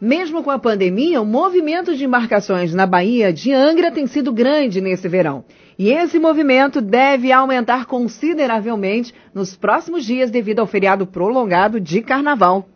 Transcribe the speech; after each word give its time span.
Mesmo 0.00 0.42
com 0.42 0.50
a 0.50 0.58
pandemia, 0.58 1.20
o 1.20 1.26
movimento 1.26 1.96
de 1.96 2.04
embarcações 2.04 2.74
na 2.74 2.86
Baía 2.86 3.32
de 3.32 3.52
Angra 3.52 3.90
tem 3.90 4.06
sido 4.06 4.32
grande 4.32 4.80
nesse 4.80 5.08
verão. 5.08 5.44
E 5.78 5.90
esse 5.90 6.18
movimento 6.18 6.80
deve 6.80 7.32
aumentar 7.32 7.86
consideravelmente 7.86 9.14
nos 9.34 9.56
próximos 9.56 10.04
dias 10.04 10.30
devido 10.30 10.60
ao 10.60 10.66
feriado 10.66 11.06
prolongado 11.06 11.80
de 11.80 12.00
carnaval. 12.02 12.68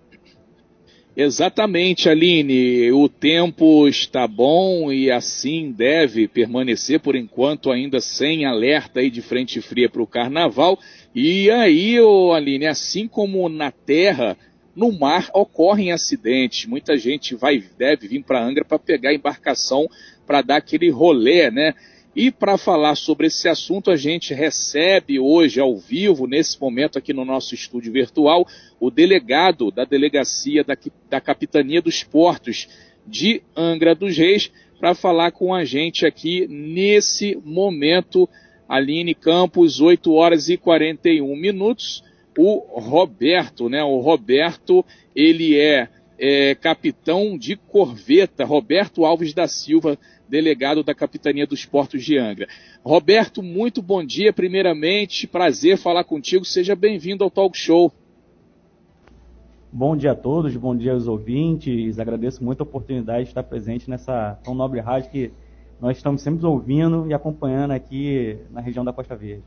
Exatamente, 1.16 2.08
Aline. 2.08 2.92
O 2.92 3.08
tempo 3.08 3.88
está 3.88 4.26
bom 4.26 4.92
e 4.92 5.10
assim 5.10 5.72
deve 5.72 6.28
permanecer 6.28 7.00
por 7.00 7.16
enquanto, 7.16 7.70
ainda 7.70 8.00
sem 8.00 8.46
alerta 8.46 9.00
aí 9.00 9.10
de 9.10 9.20
frente 9.20 9.60
fria 9.60 9.88
para 9.88 10.02
o 10.02 10.06
carnaval. 10.06 10.78
E 11.14 11.50
aí, 11.50 12.00
oh, 12.00 12.32
Aline, 12.32 12.66
assim 12.66 13.08
como 13.08 13.48
na 13.48 13.70
terra, 13.70 14.36
no 14.74 14.92
mar 14.92 15.30
ocorrem 15.34 15.92
acidentes. 15.92 16.66
Muita 16.66 16.96
gente 16.96 17.34
vai 17.34 17.62
deve 17.78 18.08
vir 18.08 18.22
para 18.22 18.42
Angra 18.42 18.64
para 18.64 18.78
pegar 18.78 19.10
a 19.10 19.14
embarcação 19.14 19.88
para 20.26 20.42
dar 20.42 20.56
aquele 20.56 20.90
rolê, 20.90 21.50
né? 21.50 21.74
E 22.14 22.30
para 22.30 22.58
falar 22.58 22.96
sobre 22.96 23.28
esse 23.28 23.48
assunto, 23.48 23.90
a 23.90 23.96
gente 23.96 24.34
recebe 24.34 25.20
hoje 25.20 25.60
ao 25.60 25.76
vivo, 25.76 26.26
nesse 26.26 26.60
momento 26.60 26.98
aqui 26.98 27.12
no 27.12 27.24
nosso 27.24 27.54
estúdio 27.54 27.92
virtual, 27.92 28.46
o 28.80 28.90
delegado 28.90 29.70
da 29.70 29.84
delegacia 29.84 30.64
da, 30.64 30.76
da 31.08 31.20
Capitania 31.20 31.80
dos 31.80 32.02
Portos 32.02 32.68
de 33.06 33.42
Angra 33.56 33.94
dos 33.94 34.16
Reis, 34.16 34.50
para 34.80 34.94
falar 34.94 35.30
com 35.30 35.54
a 35.54 35.64
gente 35.64 36.04
aqui 36.04 36.46
nesse 36.48 37.38
momento. 37.44 38.28
Aline 38.68 39.16
Campos, 39.16 39.80
8 39.80 40.12
horas 40.12 40.48
e 40.48 40.56
41 40.56 41.34
minutos 41.36 42.04
o 42.36 42.80
Roberto, 42.80 43.68
né? 43.68 43.82
O 43.82 43.98
Roberto, 44.00 44.84
ele 45.14 45.58
é, 45.58 45.88
é 46.18 46.54
capitão 46.54 47.36
de 47.36 47.56
corveta, 47.56 48.44
Roberto 48.44 49.04
Alves 49.04 49.34
da 49.34 49.48
Silva, 49.48 49.98
delegado 50.28 50.84
da 50.84 50.94
Capitania 50.94 51.46
dos 51.46 51.64
Portos 51.66 52.04
de 52.04 52.16
Angra. 52.16 52.46
Roberto, 52.84 53.42
muito 53.42 53.82
bom 53.82 54.04
dia, 54.04 54.32
primeiramente, 54.32 55.26
prazer 55.26 55.76
falar 55.76 56.04
contigo, 56.04 56.44
seja 56.44 56.76
bem-vindo 56.76 57.24
ao 57.24 57.30
Talk 57.30 57.58
Show. 57.58 57.92
Bom 59.72 59.96
dia 59.96 60.12
a 60.12 60.16
todos, 60.16 60.56
bom 60.56 60.76
dia 60.76 60.92
aos 60.92 61.06
ouvintes, 61.06 61.98
agradeço 61.98 62.42
muito 62.42 62.60
a 62.60 62.64
oportunidade 62.64 63.24
de 63.24 63.30
estar 63.30 63.42
presente 63.42 63.88
nessa 63.88 64.38
tão 64.42 64.54
nobre 64.54 64.80
rádio 64.80 65.10
que 65.10 65.32
nós 65.80 65.96
estamos 65.96 66.22
sempre 66.22 66.44
ouvindo 66.44 67.06
e 67.08 67.14
acompanhando 67.14 67.70
aqui 67.70 68.36
na 68.50 68.60
região 68.60 68.84
da 68.84 68.92
Costa 68.92 69.16
Verde. 69.16 69.44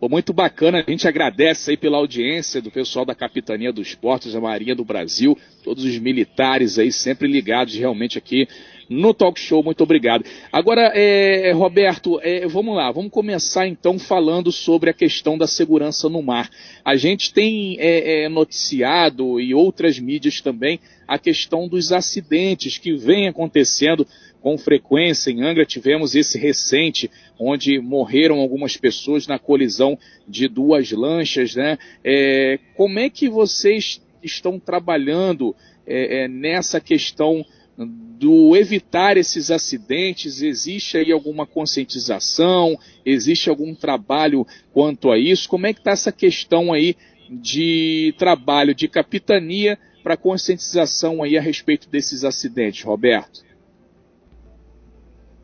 Bom, 0.00 0.08
muito 0.08 0.32
bacana, 0.32 0.82
a 0.86 0.90
gente 0.90 1.06
agradece 1.06 1.72
aí 1.72 1.76
pela 1.76 1.98
audiência 1.98 2.62
do 2.62 2.70
pessoal 2.70 3.04
da 3.04 3.14
Capitania 3.14 3.70
dos 3.70 3.94
Portos, 3.94 4.32
da 4.32 4.40
Marinha 4.40 4.74
do 4.74 4.82
Brasil, 4.82 5.36
todos 5.62 5.84
os 5.84 5.98
militares 5.98 6.78
aí 6.78 6.90
sempre 6.90 7.28
ligados 7.28 7.74
realmente 7.74 8.16
aqui 8.16 8.48
no 8.88 9.12
Talk 9.12 9.38
Show, 9.38 9.62
muito 9.62 9.84
obrigado. 9.84 10.24
Agora, 10.50 10.90
é, 10.94 11.52
Roberto, 11.52 12.18
é, 12.22 12.46
vamos 12.46 12.74
lá, 12.74 12.90
vamos 12.90 13.10
começar 13.10 13.66
então 13.66 13.98
falando 13.98 14.50
sobre 14.50 14.88
a 14.88 14.94
questão 14.94 15.36
da 15.36 15.46
segurança 15.46 16.08
no 16.08 16.22
mar. 16.22 16.48
A 16.82 16.96
gente 16.96 17.30
tem 17.32 17.76
é, 17.78 18.24
é 18.24 18.28
noticiado 18.30 19.38
e 19.38 19.54
outras 19.54 19.98
mídias 19.98 20.40
também 20.40 20.80
a 21.06 21.18
questão 21.18 21.68
dos 21.68 21.92
acidentes 21.92 22.78
que 22.78 22.94
vem 22.94 23.28
acontecendo 23.28 24.06
com 24.40 24.56
frequência. 24.58 25.30
Em 25.30 25.42
Angra 25.42 25.64
tivemos 25.64 26.14
esse 26.14 26.38
recente, 26.38 27.10
onde 27.38 27.78
morreram 27.78 28.40
algumas 28.40 28.76
pessoas 28.76 29.26
na 29.26 29.38
colisão 29.38 29.98
de 30.26 30.48
duas 30.48 30.90
lanchas. 30.90 31.54
Né? 31.54 31.78
É, 32.04 32.58
como 32.76 32.98
é 32.98 33.08
que 33.08 33.28
vocês 33.28 34.00
estão 34.22 34.58
trabalhando 34.58 35.54
é, 35.86 36.24
é, 36.24 36.28
nessa 36.28 36.80
questão 36.80 37.44
do 38.18 38.54
evitar 38.56 39.16
esses 39.16 39.50
acidentes? 39.50 40.42
Existe 40.42 40.98
aí 40.98 41.12
alguma 41.12 41.46
conscientização? 41.46 42.78
Existe 43.04 43.48
algum 43.48 43.74
trabalho 43.74 44.46
quanto 44.72 45.10
a 45.10 45.18
isso? 45.18 45.48
Como 45.48 45.66
é 45.66 45.72
que 45.72 45.80
está 45.80 45.92
essa 45.92 46.12
questão 46.12 46.72
aí 46.72 46.96
de 47.30 48.14
trabalho 48.18 48.74
de 48.74 48.88
capitania 48.88 49.78
para 50.02 50.16
conscientização 50.16 51.22
aí 51.22 51.38
a 51.38 51.40
respeito 51.40 51.88
desses 51.88 52.24
acidentes, 52.24 52.82
Roberto? 52.82 53.49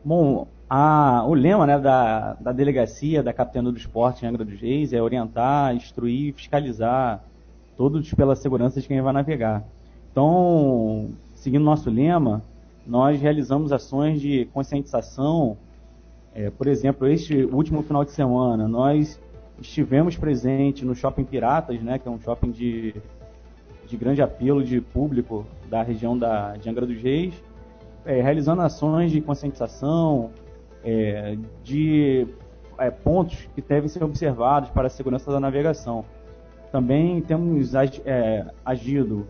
Bom, 0.07 0.47
a, 0.71 1.25
o 1.27 1.35
lema 1.35 1.67
né, 1.67 1.81
da, 1.81 2.35
da 2.35 2.53
delegacia 2.53 3.25
da 3.25 3.33
Capitania 3.33 3.73
do 3.73 3.77
Esporte 3.77 4.25
em 4.25 4.29
Angra 4.29 4.45
dos 4.45 4.61
Reis 4.61 4.93
é 4.93 5.03
orientar, 5.03 5.75
instruir, 5.75 6.33
fiscalizar 6.33 7.25
todos 7.77 8.15
pela 8.15 8.37
segurança 8.37 8.81
de 8.81 8.87
quem 8.87 9.01
vai 9.01 9.13
navegar. 9.13 9.65
Então, 10.13 11.09
seguindo 11.35 11.65
nosso 11.65 11.91
lema, 11.91 12.41
nós 12.87 13.21
realizamos 13.21 13.73
ações 13.73 14.21
de 14.21 14.45
conscientização. 14.55 15.57
É, 16.33 16.51
por 16.51 16.69
exemplo, 16.69 17.09
este 17.09 17.45
último 17.45 17.83
final 17.83 18.05
de 18.05 18.13
semana, 18.13 18.69
nós 18.69 19.21
estivemos 19.61 20.17
presentes 20.17 20.85
no 20.85 20.95
Shopping 20.95 21.25
Piratas, 21.25 21.83
né, 21.83 21.99
que 21.99 22.07
é 22.07 22.11
um 22.13 22.21
shopping 22.21 22.53
de, 22.53 22.95
de 23.89 23.97
grande 23.97 24.23
apelo 24.23 24.63
de 24.63 24.81
público 24.81 25.45
da 25.69 25.83
região 25.83 26.17
da, 26.17 26.57
de 26.57 26.71
Angra 26.71 26.87
dos 26.87 27.03
Reis, 27.03 27.35
é, 28.07 28.23
realizando 28.23 28.63
ações 28.63 29.11
de 29.11 29.21
conscientização, 29.21 30.31
é, 30.85 31.37
de 31.63 32.27
é, 32.79 32.91
pontos 32.91 33.49
que 33.55 33.61
devem 33.61 33.89
ser 33.89 34.05
observados 34.05 34.71
para 34.71 34.87
a 34.87 34.91
segurança 34.91 35.31
da 35.31 35.41
navegação. 35.41 36.05
Também 36.71 37.21
temos 37.21 37.75
é, 37.75 38.47
agido 38.65 39.27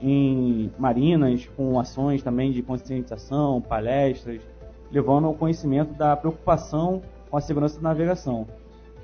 em 0.00 0.70
marinas 0.78 1.48
com 1.56 1.78
ações 1.78 2.22
também 2.22 2.52
de 2.52 2.62
conscientização, 2.62 3.60
palestras, 3.60 4.40
levando 4.90 5.26
ao 5.26 5.34
conhecimento 5.34 5.94
da 5.94 6.16
preocupação 6.16 7.02
com 7.30 7.36
a 7.36 7.40
segurança 7.40 7.76
da 7.76 7.88
navegação. 7.88 8.46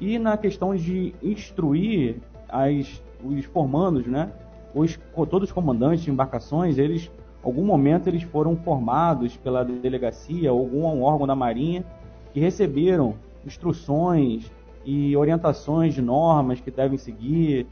E 0.01 0.19
na 0.19 0.37
questão 0.37 0.75
de 0.75 1.15
instruir 1.23 2.17
as, 2.49 3.03
os 3.23 3.45
formandos, 3.47 4.07
né, 4.07 4.31
os, 4.75 4.99
todos 5.31 5.49
os 5.49 5.53
comandantes 5.53 6.03
de 6.03 6.11
embarcações, 6.11 6.79
eles 6.79 7.11
algum 7.45 7.65
momento 7.65 8.09
eles 8.09 8.23
foram 8.23 8.57
formados 8.57 9.37
pela 9.37 9.65
delegacia 9.65 10.53
ou 10.53 10.61
algum 10.61 11.03
órgão 11.03 11.27
da 11.27 11.35
Marinha 11.37 11.85
que 12.33 12.41
receberam 12.41 13.15
instruções 13.47 14.51
e 14.85 15.17
orientações 15.17 15.95
de 15.95 16.03
normas 16.03 16.61
que 16.61 16.71
devem 16.71 16.99
seguir 16.99 17.67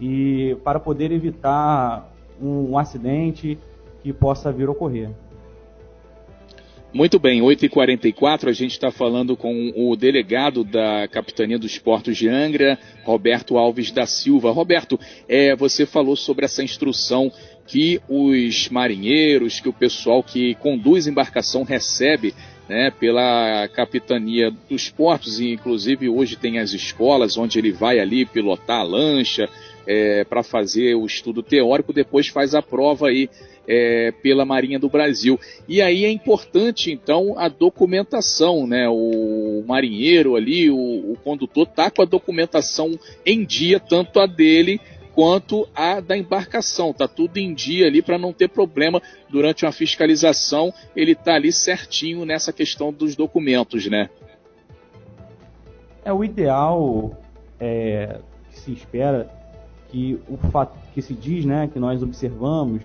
e 0.00 0.56
para 0.64 0.80
poder 0.80 1.12
evitar 1.12 2.10
um, 2.40 2.72
um 2.72 2.78
acidente 2.78 3.58
que 4.02 4.12
possa 4.12 4.50
vir 4.50 4.68
a 4.68 4.72
ocorrer. 4.72 5.10
Muito 6.94 7.18
bem, 7.18 7.40
8h44, 7.40 8.48
a 8.48 8.52
gente 8.52 8.72
está 8.72 8.90
falando 8.90 9.34
com 9.34 9.72
o 9.74 9.96
delegado 9.96 10.62
da 10.62 11.08
Capitania 11.08 11.58
dos 11.58 11.78
Portos 11.78 12.18
de 12.18 12.28
Angra, 12.28 12.78
Roberto 13.02 13.56
Alves 13.56 13.90
da 13.90 14.04
Silva. 14.04 14.50
Roberto, 14.50 15.00
é, 15.26 15.56
você 15.56 15.86
falou 15.86 16.16
sobre 16.16 16.44
essa 16.44 16.62
instrução 16.62 17.32
que 17.66 18.00
os 18.08 18.68
marinheiros, 18.68 19.60
que 19.60 19.68
o 19.68 19.72
pessoal 19.72 20.22
que 20.22 20.54
conduz 20.56 21.06
embarcação 21.06 21.62
recebe 21.62 22.34
né, 22.68 22.90
pela 22.90 23.68
capitania 23.68 24.52
dos 24.68 24.88
portos, 24.88 25.40
e 25.40 25.52
inclusive 25.52 26.08
hoje 26.08 26.36
tem 26.36 26.58
as 26.58 26.72
escolas 26.72 27.36
onde 27.36 27.58
ele 27.58 27.72
vai 27.72 27.98
ali 27.98 28.24
pilotar 28.24 28.80
a 28.80 28.84
lancha 28.84 29.48
é, 29.86 30.24
para 30.24 30.42
fazer 30.42 30.94
o 30.94 31.06
estudo 31.06 31.42
teórico, 31.42 31.92
depois 31.92 32.28
faz 32.28 32.54
a 32.54 32.62
prova 32.62 33.08
aí 33.08 33.28
é, 33.66 34.12
pela 34.22 34.44
Marinha 34.44 34.78
do 34.78 34.88
Brasil. 34.88 35.38
E 35.68 35.80
aí 35.80 36.04
é 36.04 36.10
importante, 36.10 36.90
então, 36.90 37.38
a 37.38 37.48
documentação, 37.48 38.66
né? 38.66 38.88
O 38.88 39.62
marinheiro 39.66 40.36
ali, 40.36 40.70
o, 40.70 40.76
o 40.76 41.16
condutor, 41.22 41.66
tá 41.66 41.90
com 41.90 42.02
a 42.02 42.06
documentação 42.06 42.98
em 43.24 43.44
dia, 43.44 43.78
tanto 43.78 44.20
a 44.20 44.26
dele 44.26 44.80
quanto 45.14 45.68
a 45.74 46.00
da 46.00 46.16
embarcação. 46.16 46.92
Tá 46.92 47.06
tudo 47.06 47.36
em 47.38 47.54
dia 47.54 47.86
ali 47.86 48.02
para 48.02 48.18
não 48.18 48.32
ter 48.32 48.48
problema 48.48 49.00
durante 49.28 49.64
uma 49.64 49.72
fiscalização. 49.72 50.72
Ele 50.94 51.14
tá 51.14 51.34
ali 51.34 51.52
certinho 51.52 52.24
nessa 52.24 52.52
questão 52.52 52.92
dos 52.92 53.14
documentos, 53.16 53.86
né? 53.86 54.10
É 56.04 56.12
o 56.12 56.24
ideal 56.24 57.16
é, 57.60 58.18
que 58.50 58.58
se 58.58 58.72
espera 58.72 59.30
que 59.88 60.18
o 60.28 60.36
fato 60.36 60.76
que 60.92 61.02
se 61.02 61.14
diz, 61.14 61.44
né, 61.44 61.68
que 61.72 61.78
nós 61.78 62.02
observamos 62.02 62.82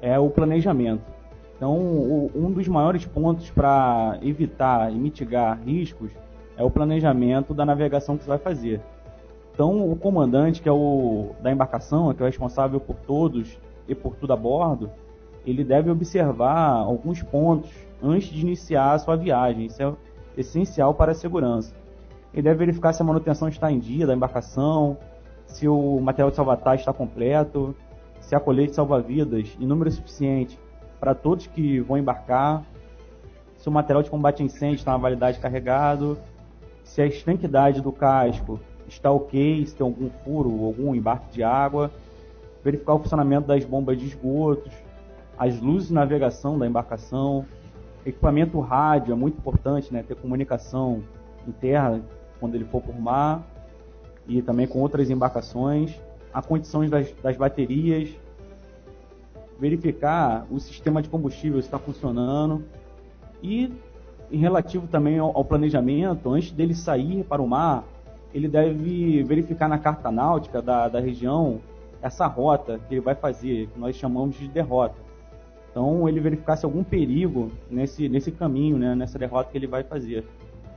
é 0.00 0.18
o 0.18 0.30
planejamento. 0.30 1.02
Então, 1.56 1.76
o, 1.76 2.30
um 2.34 2.50
dos 2.52 2.68
maiores 2.68 3.04
pontos 3.04 3.50
para 3.50 4.18
evitar 4.22 4.92
e 4.92 4.94
mitigar 4.94 5.60
riscos 5.60 6.10
é 6.56 6.62
o 6.62 6.70
planejamento 6.70 7.52
da 7.52 7.66
navegação 7.66 8.16
que 8.16 8.22
você 8.22 8.28
vai 8.28 8.38
fazer. 8.38 8.80
Então, 9.58 9.90
o 9.90 9.96
comandante, 9.96 10.62
que 10.62 10.68
é 10.68 10.72
o 10.72 11.30
da 11.42 11.50
embarcação, 11.50 12.14
que 12.14 12.22
é 12.22 12.24
o 12.24 12.26
responsável 12.26 12.78
por 12.78 12.94
todos 12.94 13.58
e 13.88 13.94
por 13.94 14.14
tudo 14.14 14.32
a 14.32 14.36
bordo, 14.36 14.88
ele 15.44 15.64
deve 15.64 15.90
observar 15.90 16.74
alguns 16.74 17.24
pontos 17.24 17.68
antes 18.00 18.28
de 18.28 18.40
iniciar 18.40 18.92
a 18.92 18.98
sua 19.00 19.16
viagem. 19.16 19.66
Isso 19.66 19.82
é 19.82 19.92
essencial 20.36 20.94
para 20.94 21.10
a 21.10 21.14
segurança. 21.14 21.74
Ele 22.32 22.42
deve 22.42 22.60
verificar 22.60 22.92
se 22.92 23.02
a 23.02 23.04
manutenção 23.04 23.48
está 23.48 23.68
em 23.72 23.80
dia 23.80 24.06
da 24.06 24.14
embarcação, 24.14 24.96
se 25.44 25.66
o 25.66 25.98
material 25.98 26.30
de 26.30 26.36
salvatar 26.36 26.76
está 26.76 26.92
completo, 26.92 27.74
se 28.20 28.36
há 28.36 28.38
colete 28.38 28.76
salva-vidas 28.76 29.56
em 29.58 29.66
número 29.66 29.90
suficiente 29.90 30.56
para 31.00 31.16
todos 31.16 31.48
que 31.48 31.80
vão 31.80 31.98
embarcar, 31.98 32.62
se 33.56 33.68
o 33.68 33.72
material 33.72 34.04
de 34.04 34.10
combate 34.10 34.40
a 34.40 34.46
incêndio 34.46 34.76
está 34.76 34.92
na 34.92 34.98
validade 34.98 35.40
carregado, 35.40 36.16
se 36.84 37.02
a 37.02 37.06
estanquidade 37.06 37.80
do 37.80 37.90
casco 37.90 38.60
está 38.88 39.10
ok, 39.10 39.64
se 39.66 39.74
tem 39.74 39.84
algum 39.84 40.10
furo 40.24 40.64
algum 40.64 40.94
embarque 40.94 41.32
de 41.32 41.42
água, 41.42 41.90
verificar 42.64 42.94
o 42.94 42.98
funcionamento 42.98 43.46
das 43.46 43.64
bombas 43.64 43.98
de 43.98 44.06
esgotos, 44.06 44.72
as 45.38 45.60
luzes 45.60 45.88
de 45.88 45.94
navegação 45.94 46.58
da 46.58 46.66
embarcação, 46.66 47.46
equipamento 48.04 48.58
rádio 48.60 49.12
é 49.12 49.16
muito 49.16 49.38
importante, 49.38 49.92
né, 49.92 50.02
ter 50.02 50.16
comunicação 50.16 51.02
em 51.46 51.52
terra 51.52 52.00
quando 52.40 52.54
ele 52.54 52.64
for 52.64 52.82
por 52.82 52.98
mar 52.98 53.46
e 54.26 54.42
também 54.42 54.66
com 54.66 54.80
outras 54.80 55.10
embarcações, 55.10 55.94
a 56.32 56.42
condições 56.42 56.90
das, 56.90 57.12
das 57.22 57.36
baterias, 57.36 58.10
verificar 59.58 60.46
o 60.50 60.60
sistema 60.60 61.02
de 61.02 61.08
combustível 61.08 61.58
está 61.58 61.78
funcionando 61.78 62.64
e 63.42 63.72
em 64.30 64.38
relativo 64.38 64.86
também 64.86 65.18
ao, 65.18 65.36
ao 65.36 65.44
planejamento, 65.44 66.30
antes 66.30 66.52
dele 66.52 66.74
sair 66.74 67.24
para 67.24 67.40
o 67.40 67.48
mar, 67.48 67.84
ele 68.32 68.48
deve 68.48 69.22
verificar 69.22 69.68
na 69.68 69.78
carta 69.78 70.10
náutica 70.10 70.60
da, 70.60 70.88
da 70.88 71.00
região 71.00 71.60
essa 72.02 72.26
rota 72.26 72.78
que 72.88 72.94
ele 72.94 73.00
vai 73.00 73.14
fazer, 73.14 73.68
que 73.68 73.78
nós 73.78 73.96
chamamos 73.96 74.36
de 74.36 74.48
derrota. 74.48 74.94
Então, 75.70 76.08
ele 76.08 76.20
verificar 76.20 76.56
se 76.56 76.64
algum 76.64 76.82
perigo 76.82 77.50
nesse, 77.70 78.08
nesse 78.08 78.32
caminho, 78.32 78.78
né, 78.78 78.94
nessa 78.94 79.18
derrota 79.18 79.50
que 79.50 79.58
ele 79.58 79.66
vai 79.66 79.82
fazer. 79.82 80.24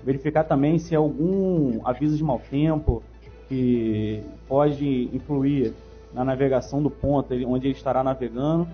Verificar 0.03 0.43
também 0.43 0.79
se 0.79 0.95
algum 0.95 1.79
aviso 1.85 2.17
de 2.17 2.23
mau 2.23 2.39
tempo 2.39 3.03
que 3.47 4.23
pode 4.47 5.09
influir 5.13 5.73
na 6.13 6.23
navegação 6.23 6.81
do 6.81 6.89
ponto 6.89 7.33
onde 7.47 7.67
ele 7.67 7.75
estará 7.75 8.03
navegando. 8.03 8.67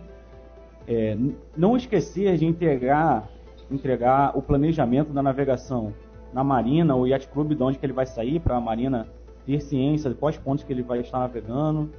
É, 0.87 1.17
não 1.55 1.75
esquecer 1.75 2.37
de 2.37 2.45
entregar, 2.45 3.27
entregar 3.69 4.37
o 4.37 4.41
planejamento 4.41 5.11
da 5.11 5.21
navegação 5.21 5.93
na 6.33 6.43
Marina, 6.43 6.95
o 6.95 7.07
Yacht 7.07 7.27
Club, 7.29 7.53
de 7.53 7.63
onde 7.63 7.77
que 7.77 7.85
ele 7.85 7.93
vai 7.93 8.05
sair, 8.05 8.39
para 8.39 8.57
a 8.57 8.61
Marina 8.61 9.07
ter 9.45 9.61
ciência 9.61 10.09
de 10.09 10.15
quais 10.15 10.37
pontos 10.37 10.63
que 10.63 10.73
ele 10.73 10.83
vai 10.83 10.99
estar 10.99 11.19
navegando. 11.19 11.89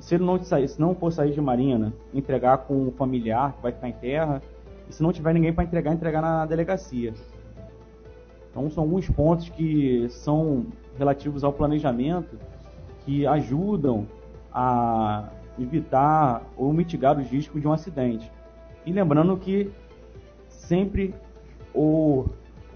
Se 0.00 0.14
ele 0.14 0.24
não, 0.24 0.42
sair, 0.42 0.68
se 0.68 0.80
não 0.80 0.94
for 0.94 1.12
sair 1.12 1.32
de 1.32 1.40
Marina, 1.40 1.92
entregar 2.14 2.58
com 2.58 2.88
um 2.88 2.92
familiar 2.92 3.52
que 3.52 3.62
vai 3.62 3.72
ficar 3.72 3.88
em 3.88 3.92
terra. 3.92 4.42
E 4.88 4.94
se 4.94 5.02
não 5.02 5.12
tiver 5.12 5.34
ninguém 5.34 5.52
para 5.52 5.64
entregar, 5.64 5.92
entregar 5.92 6.22
na 6.22 6.46
delegacia. 6.46 7.12
Então 8.50 8.70
são 8.70 8.84
alguns 8.84 9.08
pontos 9.10 9.48
que 9.50 10.08
são 10.08 10.66
relativos 10.96 11.44
ao 11.44 11.52
planejamento 11.52 12.38
que 13.04 13.26
ajudam 13.26 14.06
a 14.52 15.28
evitar 15.58 16.42
ou 16.56 16.72
mitigar 16.72 17.18
os 17.18 17.28
riscos 17.28 17.60
de 17.60 17.68
um 17.68 17.72
acidente. 17.72 18.30
E 18.86 18.92
lembrando 18.92 19.36
que 19.36 19.70
sempre 20.48 21.14
o, 21.74 22.26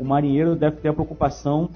o 0.02 0.04
marinheiro 0.04 0.56
deve 0.56 0.78
ter 0.78 0.88
a 0.88 0.93
preocupação 0.93 1.70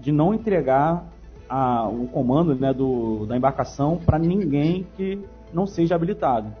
de 0.00 0.10
não 0.10 0.34
entregar 0.34 1.06
a, 1.48 1.88
o 1.88 2.08
comando 2.08 2.52
né, 2.56 2.74
do, 2.74 3.26
da 3.26 3.36
embarcação 3.36 3.96
para 3.96 4.18
ninguém 4.18 4.84
que 4.96 5.20
não 5.54 5.68
seja 5.68 5.94
habilitado. 5.94 6.52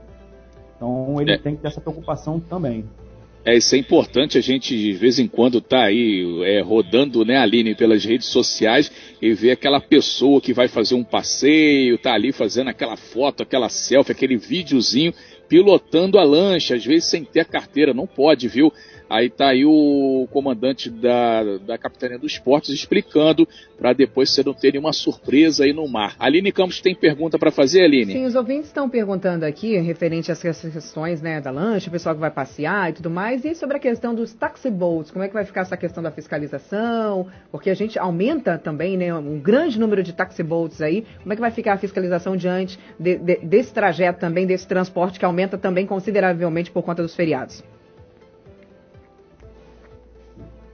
Então 0.76 1.20
ele 1.20 1.32
é. 1.32 1.38
tem 1.38 1.56
que 1.56 1.62
ter 1.62 1.68
essa 1.68 1.80
preocupação 1.80 2.38
também. 2.38 2.84
É, 3.44 3.56
isso 3.56 3.74
é 3.74 3.78
importante, 3.78 4.38
a 4.38 4.40
gente 4.40 4.76
de 4.76 4.92
vez 4.92 5.18
em 5.18 5.26
quando 5.26 5.60
tá 5.60 5.84
aí 5.84 6.42
é, 6.44 6.60
rodando, 6.60 7.24
né, 7.24 7.38
Aline, 7.38 7.74
pelas 7.74 8.04
redes 8.04 8.28
sociais 8.28 8.92
e 9.20 9.32
ver 9.32 9.52
aquela 9.52 9.80
pessoa 9.80 10.40
que 10.40 10.52
vai 10.52 10.68
fazer 10.68 10.94
um 10.94 11.02
passeio, 11.02 11.98
tá 11.98 12.12
ali 12.12 12.30
fazendo 12.30 12.68
aquela 12.68 12.96
foto, 12.96 13.42
aquela 13.42 13.68
selfie, 13.68 14.12
aquele 14.12 14.36
videozinho, 14.36 15.12
pilotando 15.48 16.18
a 16.18 16.22
lancha, 16.22 16.76
às 16.76 16.84
vezes 16.84 17.06
sem 17.06 17.24
ter 17.24 17.40
a 17.40 17.44
carteira, 17.44 17.92
não 17.92 18.06
pode, 18.06 18.46
viu? 18.46 18.72
Aí 19.10 19.28
tá 19.28 19.48
aí 19.48 19.64
o 19.66 20.28
comandante 20.30 20.88
da, 20.88 21.42
da 21.58 21.76
Capitania 21.76 22.16
dos 22.16 22.30
Esportes 22.30 22.70
explicando 22.70 23.46
para 23.76 23.92
depois 23.92 24.30
você 24.30 24.44
não 24.44 24.54
ter 24.54 24.70
nenhuma 24.70 24.92
surpresa 24.92 25.64
aí 25.64 25.72
no 25.72 25.88
mar. 25.88 26.14
Aline 26.16 26.52
Campos 26.52 26.80
tem 26.80 26.94
pergunta 26.94 27.36
para 27.36 27.50
fazer, 27.50 27.82
Aline? 27.82 28.12
Sim, 28.12 28.24
os 28.24 28.36
ouvintes 28.36 28.68
estão 28.68 28.88
perguntando 28.88 29.44
aqui, 29.44 29.76
referente 29.78 30.30
às 30.30 30.40
questões 30.40 31.20
né, 31.20 31.40
da 31.40 31.50
lancha, 31.50 31.88
o 31.88 31.90
pessoal 31.90 32.14
que 32.14 32.20
vai 32.20 32.30
passear 32.30 32.90
e 32.90 32.92
tudo 32.92 33.10
mais, 33.10 33.44
e 33.44 33.52
sobre 33.52 33.78
a 33.78 33.80
questão 33.80 34.14
dos 34.14 34.32
taxi 34.32 34.70
boats, 34.70 35.10
como 35.10 35.24
é 35.24 35.28
que 35.28 35.34
vai 35.34 35.44
ficar 35.44 35.62
essa 35.62 35.76
questão 35.76 36.00
da 36.00 36.12
fiscalização? 36.12 37.26
Porque 37.50 37.68
a 37.68 37.74
gente 37.74 37.98
aumenta 37.98 38.58
também, 38.58 38.96
né, 38.96 39.12
um 39.12 39.40
grande 39.40 39.80
número 39.80 40.04
de 40.04 40.12
taxi 40.12 40.44
boats 40.44 40.80
aí, 40.80 41.04
como 41.20 41.32
é 41.32 41.34
que 41.34 41.40
vai 41.40 41.50
ficar 41.50 41.72
a 41.72 41.78
fiscalização 41.78 42.36
diante 42.36 42.78
de, 42.96 43.18
de, 43.18 43.36
desse 43.38 43.74
trajeto 43.74 44.20
também, 44.20 44.46
desse 44.46 44.68
transporte 44.68 45.18
que 45.18 45.24
aumenta 45.24 45.58
também 45.58 45.84
consideravelmente 45.84 46.70
por 46.70 46.84
conta 46.84 47.02
dos 47.02 47.16
feriados? 47.16 47.64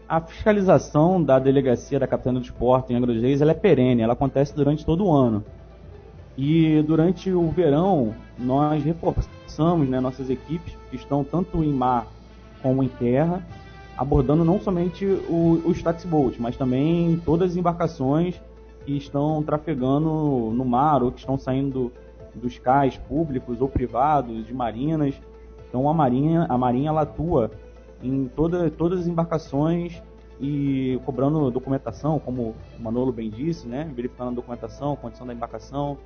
A 0.08 0.20
fiscalização 0.20 1.22
da 1.22 1.38
delegacia 1.38 1.98
da 1.98 2.06
Capitania 2.06 2.40
do 2.40 2.44
Esporte 2.44 2.92
em 2.92 2.96
Angra 2.96 3.12
dos 3.12 3.22
Reis 3.22 3.40
ela 3.40 3.50
é 3.50 3.54
perene, 3.54 4.02
ela 4.02 4.12
acontece 4.12 4.54
durante 4.54 4.84
todo 4.84 5.04
o 5.04 5.12
ano. 5.12 5.44
E 6.38 6.82
durante 6.82 7.32
o 7.32 7.50
verão, 7.50 8.14
nós 8.38 8.84
reforçamos 8.84 9.88
né, 9.88 9.98
nossas 10.00 10.30
equipes 10.30 10.76
que 10.90 10.96
estão 10.96 11.24
tanto 11.24 11.64
em 11.64 11.72
mar 11.72 12.06
como 12.62 12.82
em 12.82 12.88
terra, 12.88 13.44
abordando 13.96 14.44
não 14.44 14.60
somente 14.60 15.06
o, 15.06 15.62
os 15.64 15.82
taxiboats, 15.82 16.38
mas 16.38 16.56
também 16.56 17.20
todas 17.24 17.52
as 17.52 17.56
embarcações 17.56 18.40
que 18.84 18.96
estão 18.96 19.42
trafegando 19.42 20.52
no 20.54 20.64
mar 20.64 21.02
ou 21.02 21.10
que 21.10 21.20
estão 21.20 21.38
saindo 21.38 21.90
dos 22.34 22.58
cais 22.58 22.98
públicos 22.98 23.60
ou 23.60 23.68
privados, 23.68 24.46
de 24.46 24.54
marinas. 24.54 25.14
Então 25.68 25.88
a 25.88 25.94
Marinha, 25.94 26.46
a 26.48 26.58
Marinha 26.58 26.90
ela 26.90 27.02
atua 27.02 27.50
em 28.02 28.28
toda, 28.28 28.70
todas 28.70 29.00
as 29.00 29.06
embarcações 29.06 30.02
e 30.40 31.00
cobrando 31.04 31.50
documentação, 31.50 32.18
como 32.18 32.54
o 32.78 32.82
Manolo 32.82 33.12
bem 33.12 33.30
disse, 33.30 33.66
né? 33.66 33.90
verificando 33.94 34.28
a 34.28 34.34
documentação, 34.34 34.92
a 34.92 34.96
condição 34.96 35.26
da 35.26 35.32
embarcação, 35.32 35.96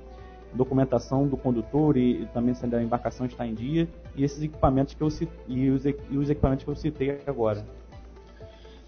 documentação 0.53 1.27
do 1.27 1.37
condutor 1.37 1.97
e, 1.97 2.23
e 2.23 2.25
também 2.27 2.53
se 2.53 2.65
a 2.65 2.81
embarcação 2.81 3.25
está 3.25 3.45
em 3.45 3.53
dia, 3.53 3.87
e 4.15 4.23
esses 4.23 4.41
equipamentos 4.41 4.93
que 4.93 5.01
eu 5.01 5.09
e 5.47 5.69
os, 5.69 5.85
e 5.85 6.17
os 6.17 6.29
equipamentos 6.29 6.63
que 6.63 6.71
eu 6.71 6.75
citei 6.75 7.19
agora. 7.25 7.65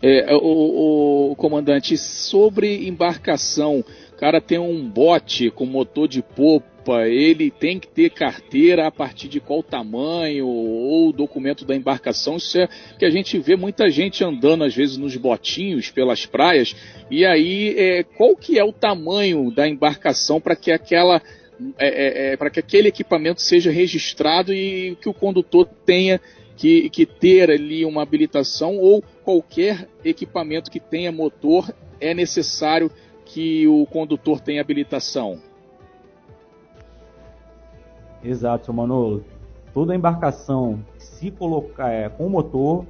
É, 0.02 0.36
o, 0.36 1.32
o, 1.32 1.36
comandante, 1.38 1.98
sobre 1.98 2.88
embarcação, 2.88 3.80
o 4.12 4.16
cara 4.18 4.42
tem 4.42 4.60
um 4.60 4.90
bote 4.90 5.50
com 5.50 5.66
motor 5.66 6.10
de 6.10 6.22
popa, 6.22 6.73
ele 7.08 7.50
tem 7.50 7.80
que 7.80 7.88
ter 7.88 8.10
carteira 8.10 8.88
a 8.88 8.92
partir 8.92 9.28
de 9.28 9.40
qual 9.40 9.64
tamanho 9.64 10.48
ou 10.48 11.12
documento 11.12 11.66
da 11.66 11.76
embarcação. 11.76 12.38
Isso 12.38 12.58
é 12.60 12.68
que 12.98 13.06
a 13.06 13.10
gente 13.10 13.38
vê 13.40 13.56
muita 13.56 13.90
gente 13.90 14.24
andando 14.24 14.63
às 14.63 14.75
vezes 14.75 14.98
nos 14.98 15.16
botinhos 15.16 15.90
pelas 15.90 16.25
praias. 16.25 16.75
E 17.10 17.25
aí, 17.25 17.75
é, 17.78 18.04
qual 18.04 18.36
que 18.36 18.60
é 18.60 18.63
o 18.63 18.74
tamanho 18.74 19.52
da 19.52 19.68
embarcação 19.68 20.42
para 20.42 20.56
que 20.56 20.72
aquela 20.72 21.22
é, 21.78 21.88
é, 21.88 22.34
é 22.34 22.38
para 22.38 22.50
que 22.50 22.60
aquele 22.60 22.90
equipamento 22.90 23.42
seja 23.42 23.72
registrado 23.72 24.54
e 24.54 24.98
que 25.00 25.08
o 25.08 25.13
condutor 25.13 25.68
tenha 25.86 26.20
que, 26.56 26.90
que 26.90 27.06
ter 27.06 27.50
ali 27.50 27.86
uma 27.86 28.02
habilitação 28.02 28.78
ou 28.78 29.04
qualquer 29.24 29.88
equipamento 30.04 30.70
que 30.70 30.80
tenha 30.80 31.12
motor 31.12 31.74
é 32.00 32.13
necessário 32.13 32.92
que 33.25 33.68
o 33.68 33.86
condutor 33.86 34.40
tenha 34.40 34.62
habilitação. 34.62 35.52
Exato, 38.24 38.65
seu 38.65 38.74
Manolo. 38.74 39.24
Toda 39.74 39.96
embarcação, 39.96 40.80
se 40.98 41.32
colocar 41.32 41.89
é, 41.89 42.08
com 42.08 42.30
motor, 42.30 42.86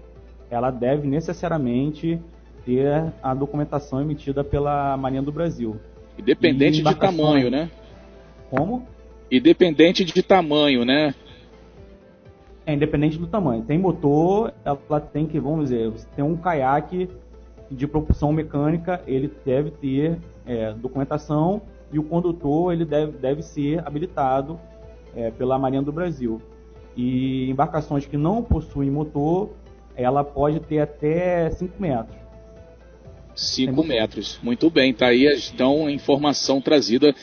ela 0.50 0.70
deve 0.70 1.08
necessariamente 1.08 2.20
ter 2.66 3.12
a 3.22 3.34
documentação 3.34 4.02
emitida 4.02 4.44
pela 4.44 4.96
Marinha 4.98 5.22
do 5.22 5.32
Brasil. 5.32 5.78
Independente 6.18 6.84
de 6.84 6.96
tamanho, 6.96 7.50
né? 7.50 7.72
Como? 8.50 8.86
Independente 9.32 10.06
de 10.06 10.22
tamanho, 10.22 10.86
né? 10.86 11.16
É 12.66 12.74
independente 12.74 13.18
do 13.18 13.28
tamanho. 13.28 13.64
Tem 13.64 13.78
motor, 13.78 14.54
ela 14.64 15.00
tem 15.00 15.26
que, 15.26 15.40
vamos 15.40 15.70
dizer, 15.70 15.92
tem 16.16 16.24
um 16.24 16.38
caiaque 16.38 17.10
de 17.70 17.88
propulsão 17.88 18.32
mecânica, 18.32 19.02
ele 19.08 19.32
deve 19.44 19.72
ter 19.72 20.18
é, 20.46 20.74
documentação 20.74 21.62
e 21.92 22.00
o 22.00 22.04
condutor 22.04 22.72
ele 22.72 22.86
deve, 22.86 23.14
deve 23.18 23.42
ser 23.42 23.86
habilitado 23.86 24.60
é, 25.16 25.32
pela 25.32 25.58
Marinha 25.58 25.82
do 25.82 25.92
Brasil. 25.92 26.42
E 26.96 27.50
embarcações 27.50 28.06
que 28.06 28.18
não 28.18 28.44
possuem 28.44 28.90
motor, 28.90 29.52
ela 29.96 30.24
pode 30.24 30.60
ter 30.60 30.80
até 30.80 31.50
5 31.50 31.82
metros. 31.82 32.24
5 33.36 33.84
metros, 33.84 34.40
muito 34.44 34.70
bem, 34.70 34.94
tá 34.94 35.08
aí 35.08 35.26
então 35.52 35.88
a 35.88 35.92
informação 35.92 36.62
trazida 36.62 37.16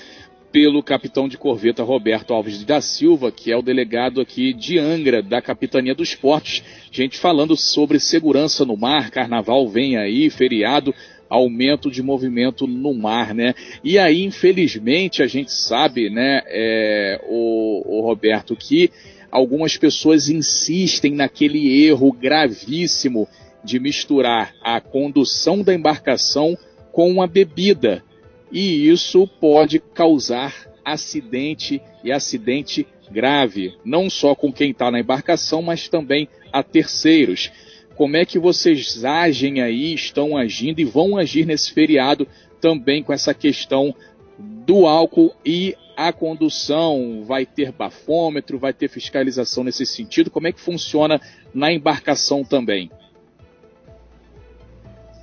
pelo 0.51 0.83
capitão 0.83 1.29
de 1.29 1.39
corveta 1.39 1.85
Roberto 1.85 2.35
Alves 2.35 2.65
da 2.65 2.81
Silva, 2.81 3.31
que 3.31 3.53
é 3.53 3.57
o 3.57 3.63
delegado 3.63 4.21
aqui 4.21 4.53
de 4.53 4.79
Angra, 4.79 5.23
da 5.23 5.41
Capitania 5.41 5.95
dos 5.95 6.15
Portos. 6.15 6.63
Gente 6.91 7.19
falando 7.19 7.57
sobre 7.57 8.01
segurança 8.01 8.65
no 8.65 8.77
mar, 8.77 9.11
carnaval 9.11 9.69
vem 9.69 9.97
aí, 9.97 10.29
feriado. 10.29 10.93
Aumento 11.31 11.89
de 11.89 12.03
movimento 12.03 12.67
no 12.67 12.93
mar, 12.93 13.33
né? 13.33 13.55
E 13.85 13.97
aí, 13.97 14.25
infelizmente, 14.25 15.23
a 15.23 15.29
gente 15.29 15.53
sabe, 15.53 16.11
né, 16.11 16.43
é, 16.47 17.21
o, 17.29 17.99
o 17.99 18.01
Roberto, 18.03 18.57
que 18.57 18.91
algumas 19.31 19.77
pessoas 19.77 20.29
insistem 20.29 21.15
naquele 21.15 21.85
erro 21.85 22.13
gravíssimo 22.13 23.29
de 23.63 23.79
misturar 23.79 24.53
a 24.61 24.81
condução 24.81 25.63
da 25.63 25.73
embarcação 25.73 26.59
com 26.91 27.23
a 27.23 27.27
bebida. 27.29 28.03
E 28.51 28.89
isso 28.89 29.29
pode 29.41 29.79
causar 29.79 30.69
acidente 30.85 31.81
e 32.03 32.11
acidente 32.11 32.87
grave, 33.11 33.75
não 33.85 34.11
só 34.11 34.35
com 34.35 34.53
quem 34.53 34.71
está 34.71 34.91
na 34.91 34.99
embarcação, 34.99 35.63
mas 35.63 35.89
também 35.89 36.29
a 36.53 36.63
terceiros. 36.63 37.53
Como 37.97 38.17
é 38.17 38.25
que 38.25 38.39
vocês 38.39 39.05
agem 39.05 39.61
aí, 39.61 39.95
estão 39.95 40.37
agindo 40.37 40.81
e 40.81 40.85
vão 40.85 41.17
agir 41.17 41.45
nesse 41.45 41.73
feriado 41.73 42.27
também 42.61 43.03
com 43.03 43.13
essa 43.13 43.35
questão 43.35 43.95
do 44.39 44.87
álcool 44.87 45.35
e 45.45 45.77
a 45.97 46.13
condução? 46.13 47.25
Vai 47.25 47.45
ter 47.45 47.73
bafômetro, 47.73 48.59
vai 48.59 48.73
ter 48.73 48.89
fiscalização 48.89 49.65
nesse 49.65 49.85
sentido? 49.85 50.31
Como 50.31 50.47
é 50.47 50.53
que 50.53 50.61
funciona 50.61 51.21
na 51.53 51.73
embarcação 51.73 52.43
também? 52.43 52.91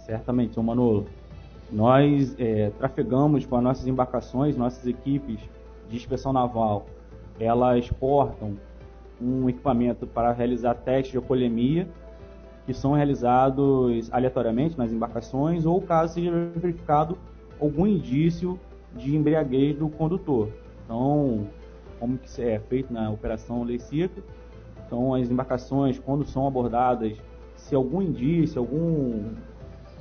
Certamente, 0.05 0.53
São 0.53 0.63
Manolo. 0.63 1.07
Nós 1.71 2.33
é, 2.39 2.69
trafegamos 2.77 3.45
com 3.45 3.57
as 3.57 3.63
nossas 3.63 3.87
embarcações, 3.87 4.55
nossas 4.55 4.85
equipes 4.87 5.39
de 5.89 5.97
inspeção 5.97 6.31
naval. 6.31 6.85
Elas 7.39 7.89
portam 7.89 8.57
um 9.21 9.49
equipamento 9.49 10.05
para 10.05 10.31
realizar 10.31 10.75
testes 10.75 11.11
de 11.11 11.17
alcoolemia 11.17 11.87
que 12.67 12.73
são 12.73 12.91
realizados 12.91 14.09
aleatoriamente 14.11 14.77
nas 14.77 14.91
embarcações 14.91 15.65
ou 15.65 15.81
caso 15.81 16.15
seja 16.15 16.31
verificado 16.53 17.17
algum 17.61 17.87
indício 17.87 18.59
de 18.93 19.15
embriaguez 19.15 19.77
do 19.77 19.87
condutor. 19.87 20.49
Então, 20.83 21.47
como 21.97 22.17
que 22.17 22.41
é 22.41 22.59
feito 22.59 22.91
na 22.91 23.09
operação 23.09 23.63
Lei 23.63 23.79
Seca, 23.79 24.21
então 24.85 25.13
as 25.15 25.31
embarcações 25.31 25.97
quando 25.97 26.25
são 26.25 26.45
abordadas, 26.45 27.17
se 27.55 27.73
algum 27.73 28.01
indício, 28.01 28.59
algum, 28.59 29.31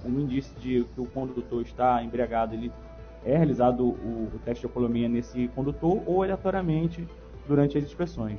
algum 0.05 0.21
indício 0.21 0.53
de 0.59 0.85
que 0.93 1.01
o 1.01 1.07
condutor 1.07 1.63
está 1.63 2.03
embriagado, 2.03 2.53
ele 2.53 2.73
é 3.25 3.37
realizado 3.37 3.85
o, 3.85 4.29
o 4.35 4.41
teste 4.45 4.63
de 4.63 4.67
alcoolemia 4.67 5.09
nesse 5.09 5.47
condutor 5.55 6.03
ou 6.05 6.25
aleatoriamente 6.25 7.07
durante 7.47 7.79
as 7.79 7.85
inspeções. 7.85 8.39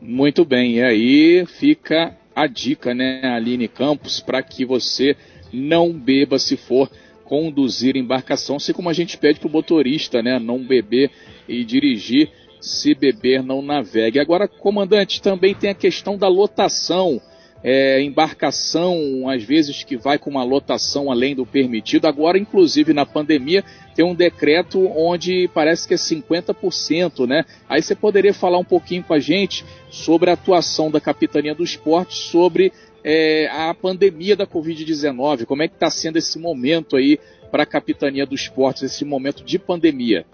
Muito 0.00 0.42
bem, 0.42 0.76
e 0.76 0.82
aí 0.82 1.46
fica 1.46 2.16
a 2.36 2.46
dica, 2.46 2.94
né, 2.94 3.22
Aline 3.24 3.66
Campos, 3.66 4.20
para 4.20 4.42
que 4.42 4.62
você 4.62 5.16
não 5.50 5.90
beba 5.90 6.38
se 6.38 6.54
for 6.54 6.90
conduzir 7.24 7.96
embarcação, 7.96 8.56
assim 8.56 8.74
como 8.74 8.90
a 8.90 8.92
gente 8.92 9.16
pede 9.16 9.40
para 9.40 9.48
o 9.48 9.50
motorista, 9.50 10.22
né, 10.22 10.38
não 10.38 10.62
beber 10.62 11.10
e 11.48 11.64
dirigir, 11.64 12.30
se 12.60 12.94
beber 12.94 13.42
não 13.42 13.62
navegue. 13.62 14.20
Agora, 14.20 14.46
comandante, 14.46 15.22
também 15.22 15.54
tem 15.54 15.70
a 15.70 15.74
questão 15.74 16.18
da 16.18 16.28
lotação 16.28 17.22
é, 17.68 18.00
embarcação, 18.00 19.28
às 19.28 19.42
vezes 19.42 19.82
que 19.82 19.96
vai 19.96 20.20
com 20.20 20.30
uma 20.30 20.44
lotação 20.44 21.10
além 21.10 21.34
do 21.34 21.44
permitido. 21.44 22.06
Agora, 22.06 22.38
inclusive 22.38 22.94
na 22.94 23.04
pandemia, 23.04 23.64
tem 23.92 24.04
um 24.04 24.14
decreto 24.14 24.86
onde 24.96 25.50
parece 25.52 25.88
que 25.88 25.92
é 25.92 25.96
50%, 25.96 27.26
né? 27.26 27.44
Aí 27.68 27.82
você 27.82 27.96
poderia 27.96 28.32
falar 28.32 28.58
um 28.58 28.64
pouquinho 28.64 29.02
com 29.02 29.12
a 29.12 29.18
gente 29.18 29.64
sobre 29.90 30.30
a 30.30 30.34
atuação 30.34 30.92
da 30.92 31.00
Capitania 31.00 31.56
do 31.56 31.64
Esporte 31.64 32.14
sobre 32.14 32.72
é, 33.02 33.48
a 33.48 33.74
pandemia 33.74 34.36
da 34.36 34.46
Covid-19. 34.46 35.44
Como 35.44 35.64
é 35.64 35.66
que 35.66 35.74
está 35.74 35.90
sendo 35.90 36.18
esse 36.18 36.38
momento 36.38 36.94
aí 36.94 37.18
para 37.50 37.64
a 37.64 37.66
Capitania 37.66 38.24
do 38.24 38.36
Esporte, 38.36 38.84
esse 38.84 39.04
momento 39.04 39.42
de 39.42 39.58
pandemia? 39.58 40.24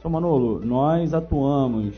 São 0.00 0.10
Manolo, 0.10 0.64
nós 0.64 1.12
atuamos 1.12 1.94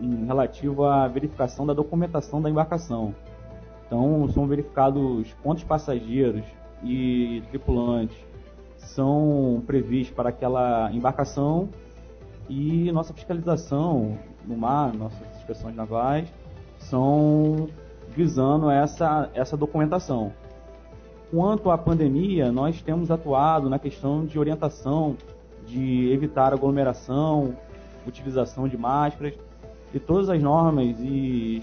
em 0.00 0.26
relativo 0.26 0.84
à 0.84 1.08
verificação 1.08 1.66
da 1.66 1.72
documentação 1.72 2.40
da 2.40 2.50
embarcação. 2.50 3.14
Então, 3.86 4.28
são 4.28 4.46
verificados 4.46 5.34
quantos 5.42 5.64
passageiros 5.64 6.44
e 6.82 7.42
tripulantes 7.50 8.16
são 8.76 9.62
previstos 9.66 10.14
para 10.14 10.28
aquela 10.28 10.90
embarcação 10.92 11.68
e 12.48 12.90
nossa 12.92 13.12
fiscalização 13.12 14.18
no 14.44 14.56
mar, 14.56 14.92
nossas 14.94 15.26
inspeções 15.36 15.74
navais, 15.74 16.32
são 16.78 17.68
visando 18.08 18.70
essa, 18.70 19.30
essa 19.34 19.56
documentação. 19.56 20.32
Quanto 21.30 21.70
à 21.70 21.78
pandemia, 21.78 22.52
nós 22.52 22.80
temos 22.80 23.10
atuado 23.10 23.68
na 23.68 23.78
questão 23.78 24.24
de 24.24 24.38
orientação, 24.38 25.16
de 25.66 26.12
evitar 26.12 26.52
aglomeração, 26.52 27.56
utilização 28.06 28.68
de 28.68 28.76
máscaras 28.76 29.34
e 29.94 29.98
todas 29.98 30.28
as 30.28 30.42
normas 30.42 30.96
e 31.00 31.62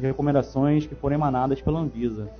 recomendações 0.00 0.86
que 0.86 0.94
foram 0.94 1.16
emanadas 1.16 1.60
pela 1.60 1.80
Anvisa. 1.80 2.30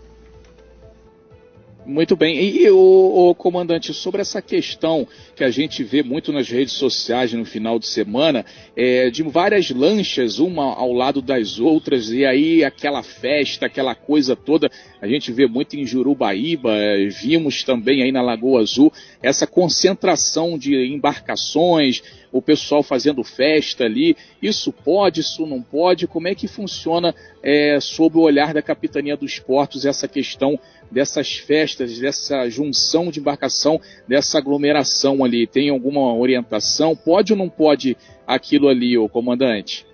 Muito 1.87 2.17
bem. 2.17 2.37
E, 2.37 2.69
o, 2.69 3.31
o, 3.31 3.35
comandante, 3.35 3.95
sobre 3.95 4.21
essa 4.21 4.43
questão 4.43 5.07
que 5.37 5.45
a 5.45 5.51
gente 5.51 5.85
vê 5.85 6.03
muito 6.03 6.33
nas 6.33 6.49
redes 6.49 6.75
sociais 6.75 7.33
no 7.33 7.45
final 7.45 7.79
de 7.79 7.87
semana, 7.87 8.45
é, 8.77 9.09
de 9.09 9.23
várias 9.23 9.71
lanchas, 9.71 10.41
uma 10.41 10.75
ao 10.75 10.93
lado 10.93 11.23
das 11.23 11.61
outras, 11.61 12.11
e 12.11 12.27
aí 12.27 12.65
aquela 12.65 13.05
festa, 13.05 13.67
aquela 13.67 13.95
coisa 13.95 14.35
toda, 14.35 14.69
a 15.01 15.07
gente 15.07 15.31
vê 15.31 15.47
muito 15.47 15.77
em 15.77 15.87
Jurubaíba, 15.87 16.75
é, 16.75 17.07
vimos 17.07 17.63
também 17.63 18.03
aí 18.03 18.11
na 18.11 18.21
Lagoa 18.21 18.63
Azul, 18.63 18.93
essa 19.23 19.47
concentração 19.47 20.59
de 20.59 20.75
embarcações, 20.93 22.03
o 22.33 22.43
pessoal 22.43 22.83
fazendo 22.83 23.23
festa 23.25 23.85
ali. 23.85 24.17
Isso 24.41 24.73
pode, 24.73 25.21
isso 25.21 25.47
não 25.47 25.63
pode? 25.63 26.07
Como 26.07 26.29
é 26.29 26.35
que 26.35 26.49
funciona 26.49 27.15
é, 27.43 27.79
sob 27.81 28.19
o 28.19 28.23
olhar 28.23 28.53
da 28.55 28.63
Capitania 28.63 29.17
dos 29.17 29.39
Portos 29.39 29.85
essa 29.85 30.09
questão 30.09 30.59
dessas 30.91 31.37
festas, 31.37 31.99
dessa 31.99 32.49
junção 32.49 33.11
de 33.11 33.21
embarcação, 33.21 33.81
dessa 34.07 34.39
aglomeração 34.39 35.25
ali? 35.25 35.47
Tem 35.47 35.71
alguma 35.71 36.15
orientação? 36.15 36.97
Pode 36.97 37.33
ou 37.33 37.39
não 37.39 37.49
pode 37.49 37.97
aquilo 38.27 38.69
ali, 38.69 38.97
o 38.99 39.09
comandante? 39.09 39.87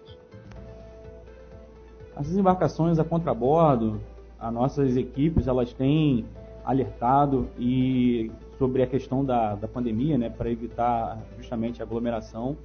As 2.14 2.30
embarcações 2.32 2.98
a 2.98 3.04
contrabordo, 3.04 4.00
as 4.38 4.52
nossas 4.52 4.96
equipes, 4.96 5.46
elas 5.46 5.72
têm 5.72 6.24
alertado 6.64 7.48
e 7.58 8.30
sobre 8.58 8.82
a 8.82 8.86
questão 8.86 9.24
da, 9.24 9.54
da 9.54 9.66
pandemia, 9.66 10.16
né, 10.16 10.30
para 10.30 10.50
evitar 10.50 11.18
justamente 11.36 11.82
a 11.82 11.84
aglomeração. 11.84 12.56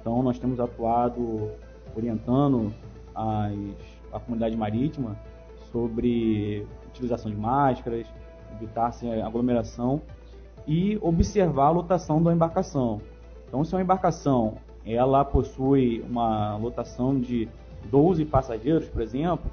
Então, 0.00 0.22
nós 0.22 0.38
temos 0.38 0.60
atuado 0.60 1.50
orientando 1.96 2.72
as, 3.14 3.52
a 4.12 4.20
comunidade 4.20 4.56
marítima 4.56 5.16
sobre 5.70 6.66
utilização 6.88 7.30
de 7.30 7.36
máscaras, 7.36 8.06
evitar-se 8.54 9.08
aglomeração 9.20 10.02
e 10.66 10.98
observar 11.00 11.66
a 11.66 11.70
lotação 11.70 12.22
da 12.22 12.32
embarcação. 12.32 13.00
Então, 13.48 13.64
se 13.64 13.74
uma 13.74 13.82
embarcação 13.82 14.54
ela 14.84 15.24
possui 15.24 16.04
uma 16.08 16.56
lotação 16.56 17.18
de 17.18 17.48
12 17.90 18.24
passageiros, 18.24 18.88
por 18.88 19.00
exemplo, 19.00 19.50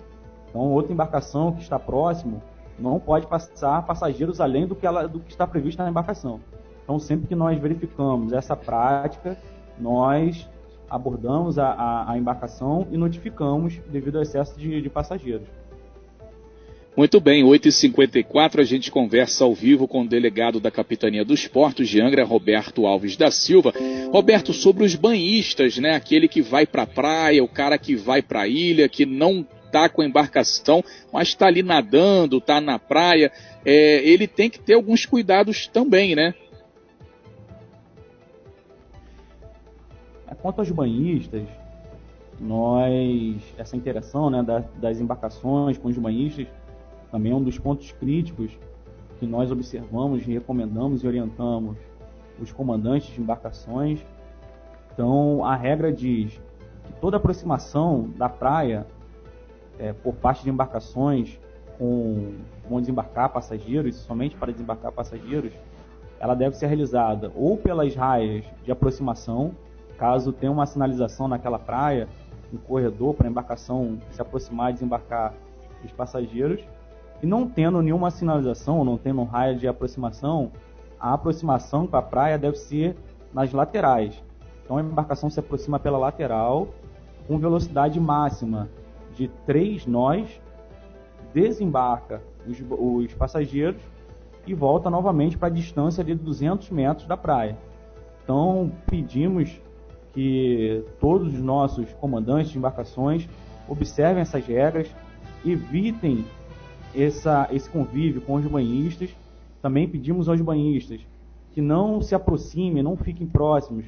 então 0.49 0.61
outra 0.71 0.91
embarcação 0.91 1.51
que 1.51 1.61
está 1.61 1.77
próximo 1.77 2.41
não 2.79 2.99
pode 2.99 3.27
passar 3.27 3.85
passageiros 3.85 4.39
além 4.39 4.67
do 4.67 4.75
que, 4.75 4.85
ela, 4.85 5.07
do 5.07 5.19
que 5.19 5.31
está 5.31 5.45
previsto 5.45 5.81
na 5.81 5.89
embarcação. 5.89 6.39
Então, 6.83 6.97
sempre 6.97 7.27
que 7.27 7.35
nós 7.35 7.59
verificamos 7.59 8.33
essa 8.33 8.55
prática, 8.55 9.37
nós 9.79 10.47
abordamos 10.89 11.59
a, 11.59 11.67
a, 11.67 12.11
a 12.13 12.17
embarcação 12.17 12.87
e 12.91 12.97
notificamos 12.97 13.79
devido 13.91 14.15
ao 14.15 14.23
excesso 14.23 14.57
de, 14.57 14.81
de 14.81 14.89
passageiros. 14.89 15.47
Muito 16.97 17.21
bem, 17.21 17.45
8h54 17.45 18.59
a 18.59 18.63
gente 18.63 18.91
conversa 18.91 19.45
ao 19.45 19.53
vivo 19.53 19.87
com 19.87 20.01
o 20.01 20.07
delegado 20.07 20.59
da 20.59 20.69
Capitania 20.69 21.23
dos 21.23 21.47
Portos 21.47 21.87
de 21.87 22.01
Angra, 22.01 22.25
Roberto 22.25 22.85
Alves 22.85 23.15
da 23.15 23.31
Silva. 23.31 23.73
Roberto, 24.11 24.51
sobre 24.51 24.83
os 24.83 24.95
banhistas, 24.95 25.77
né? 25.77 25.95
Aquele 25.95 26.27
que 26.27 26.41
vai 26.41 26.65
para 26.65 26.81
a 26.81 26.87
praia, 26.87 27.43
o 27.43 27.47
cara 27.47 27.77
que 27.77 27.95
vai 27.95 28.21
para 28.21 28.41
a 28.41 28.47
ilha, 28.47 28.89
que 28.89 29.05
não 29.05 29.47
está 29.69 29.87
com 29.87 30.01
a 30.01 30.05
embarcação, 30.05 30.83
mas 31.13 31.29
está 31.29 31.47
ali 31.47 31.63
nadando, 31.63 32.37
está 32.37 32.59
na 32.59 32.77
praia, 32.77 33.31
é, 33.63 34.03
ele 34.07 34.27
tem 34.27 34.49
que 34.49 34.59
ter 34.59 34.73
alguns 34.73 35.05
cuidados 35.05 35.67
também, 35.67 36.15
né? 36.15 36.33
Quanto 40.41 40.59
aos 40.59 40.71
banhistas, 40.71 41.43
nós 42.39 43.43
essa 43.57 43.75
interação 43.75 44.29
né, 44.29 44.41
das, 44.41 44.65
das 44.75 44.99
embarcações 45.01 45.77
com 45.77 45.89
os 45.89 45.97
banhistas 45.97 46.47
também 47.11 47.33
é 47.33 47.35
um 47.35 47.43
dos 47.43 47.59
pontos 47.59 47.91
críticos 47.91 48.57
que 49.19 49.25
nós 49.25 49.51
observamos, 49.51 50.23
recomendamos 50.23 51.03
e 51.03 51.07
orientamos 51.07 51.77
os 52.39 52.51
comandantes 52.53 53.13
de 53.13 53.19
embarcações. 53.19 53.99
Então, 54.93 55.43
a 55.43 55.55
regra 55.55 55.91
diz 55.91 56.39
que 56.85 56.93
toda 57.01 57.17
aproximação 57.17 58.09
da 58.15 58.29
praia 58.29 58.87
é, 59.79 59.93
por 59.93 60.13
parte 60.13 60.43
de 60.43 60.49
embarcações 60.49 61.39
com 61.77 62.33
vão 62.69 62.81
desembarcar 62.81 63.29
passageiros, 63.29 63.95
somente 63.95 64.35
para 64.35 64.51
desembarcar 64.51 64.91
passageiros, 64.91 65.53
ela 66.19 66.35
deve 66.35 66.55
ser 66.55 66.67
realizada 66.67 67.31
ou 67.33 67.57
pelas 67.57 67.95
raias 67.95 68.45
de 68.63 68.71
aproximação, 68.71 69.55
caso 69.97 70.33
tenha 70.33 70.51
uma 70.51 70.65
sinalização 70.65 71.27
naquela 71.27 71.57
praia, 71.57 72.07
um 72.53 72.57
corredor 72.57 73.13
para 73.13 73.27
a 73.27 73.31
embarcação 73.31 73.97
se 74.11 74.21
aproximar 74.21 74.71
e 74.71 74.73
desembarcar 74.73 75.33
os 75.83 75.91
passageiros, 75.93 76.61
e 77.23 77.25
não 77.25 77.47
tendo 77.47 77.81
nenhuma 77.81 78.11
sinalização, 78.11 78.83
não 78.83 78.97
tendo 78.97 79.21
um 79.21 79.25
raio 79.25 79.57
de 79.57 79.67
aproximação, 79.67 80.51
a 80.99 81.13
aproximação 81.13 81.87
para 81.87 81.99
a 81.99 82.03
praia 82.03 82.37
deve 82.37 82.57
ser 82.57 82.97
nas 83.33 83.53
laterais. 83.53 84.21
Então 84.63 84.77
a 84.77 84.81
embarcação 84.81 85.29
se 85.29 85.39
aproxima 85.39 85.79
pela 85.79 85.97
lateral 85.97 86.67
com 87.27 87.37
velocidade 87.37 87.99
máxima 87.99 88.69
de 89.19 89.27
3 89.45 89.85
nós, 89.85 90.41
desembarca 91.33 92.21
os, 92.47 92.57
os 92.69 93.13
passageiros 93.13 93.81
e 94.47 94.53
volta 94.53 94.89
novamente 94.89 95.37
para 95.37 95.49
a 95.49 95.51
distância 95.51 96.03
de 96.03 96.15
200 96.15 96.69
metros 96.69 97.05
da 97.05 97.17
praia. 97.17 97.57
Então 98.23 98.71
pedimos 98.87 99.59
que 100.13 100.85
todos 101.01 101.33
os 101.33 101.41
nossos 101.41 101.91
comandantes 101.95 102.51
de 102.51 102.57
embarcações 102.57 103.27
observem 103.67 104.21
essas 104.21 104.45
regras, 104.45 104.89
evitem 105.45 106.25
essa, 106.95 107.49
esse 107.51 107.69
convívio 107.69 108.21
com 108.21 108.35
os 108.35 108.45
banhistas. 108.45 109.09
Também 109.61 109.87
pedimos 109.87 110.29
aos 110.29 110.39
banhistas 110.39 111.01
que 111.51 111.59
não 111.61 112.01
se 112.01 112.15
aproximem, 112.15 112.81
não 112.81 112.95
fiquem 112.95 113.27
próximos 113.27 113.85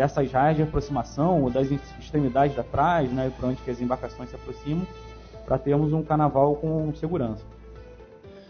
dessas 0.00 0.32
raias 0.32 0.56
de 0.56 0.62
aproximação 0.62 1.42
ou 1.42 1.50
das 1.50 1.70
extremidades 1.70 2.56
da 2.56 2.64
praia, 2.64 3.06
né, 3.06 3.30
para 3.38 3.50
onde 3.50 3.60
que 3.60 3.70
as 3.70 3.82
embarcações 3.82 4.30
se 4.30 4.34
aproximam, 4.34 4.86
para 5.44 5.58
termos 5.58 5.92
um 5.92 6.02
carnaval 6.02 6.56
com 6.56 6.90
segurança. 6.94 7.44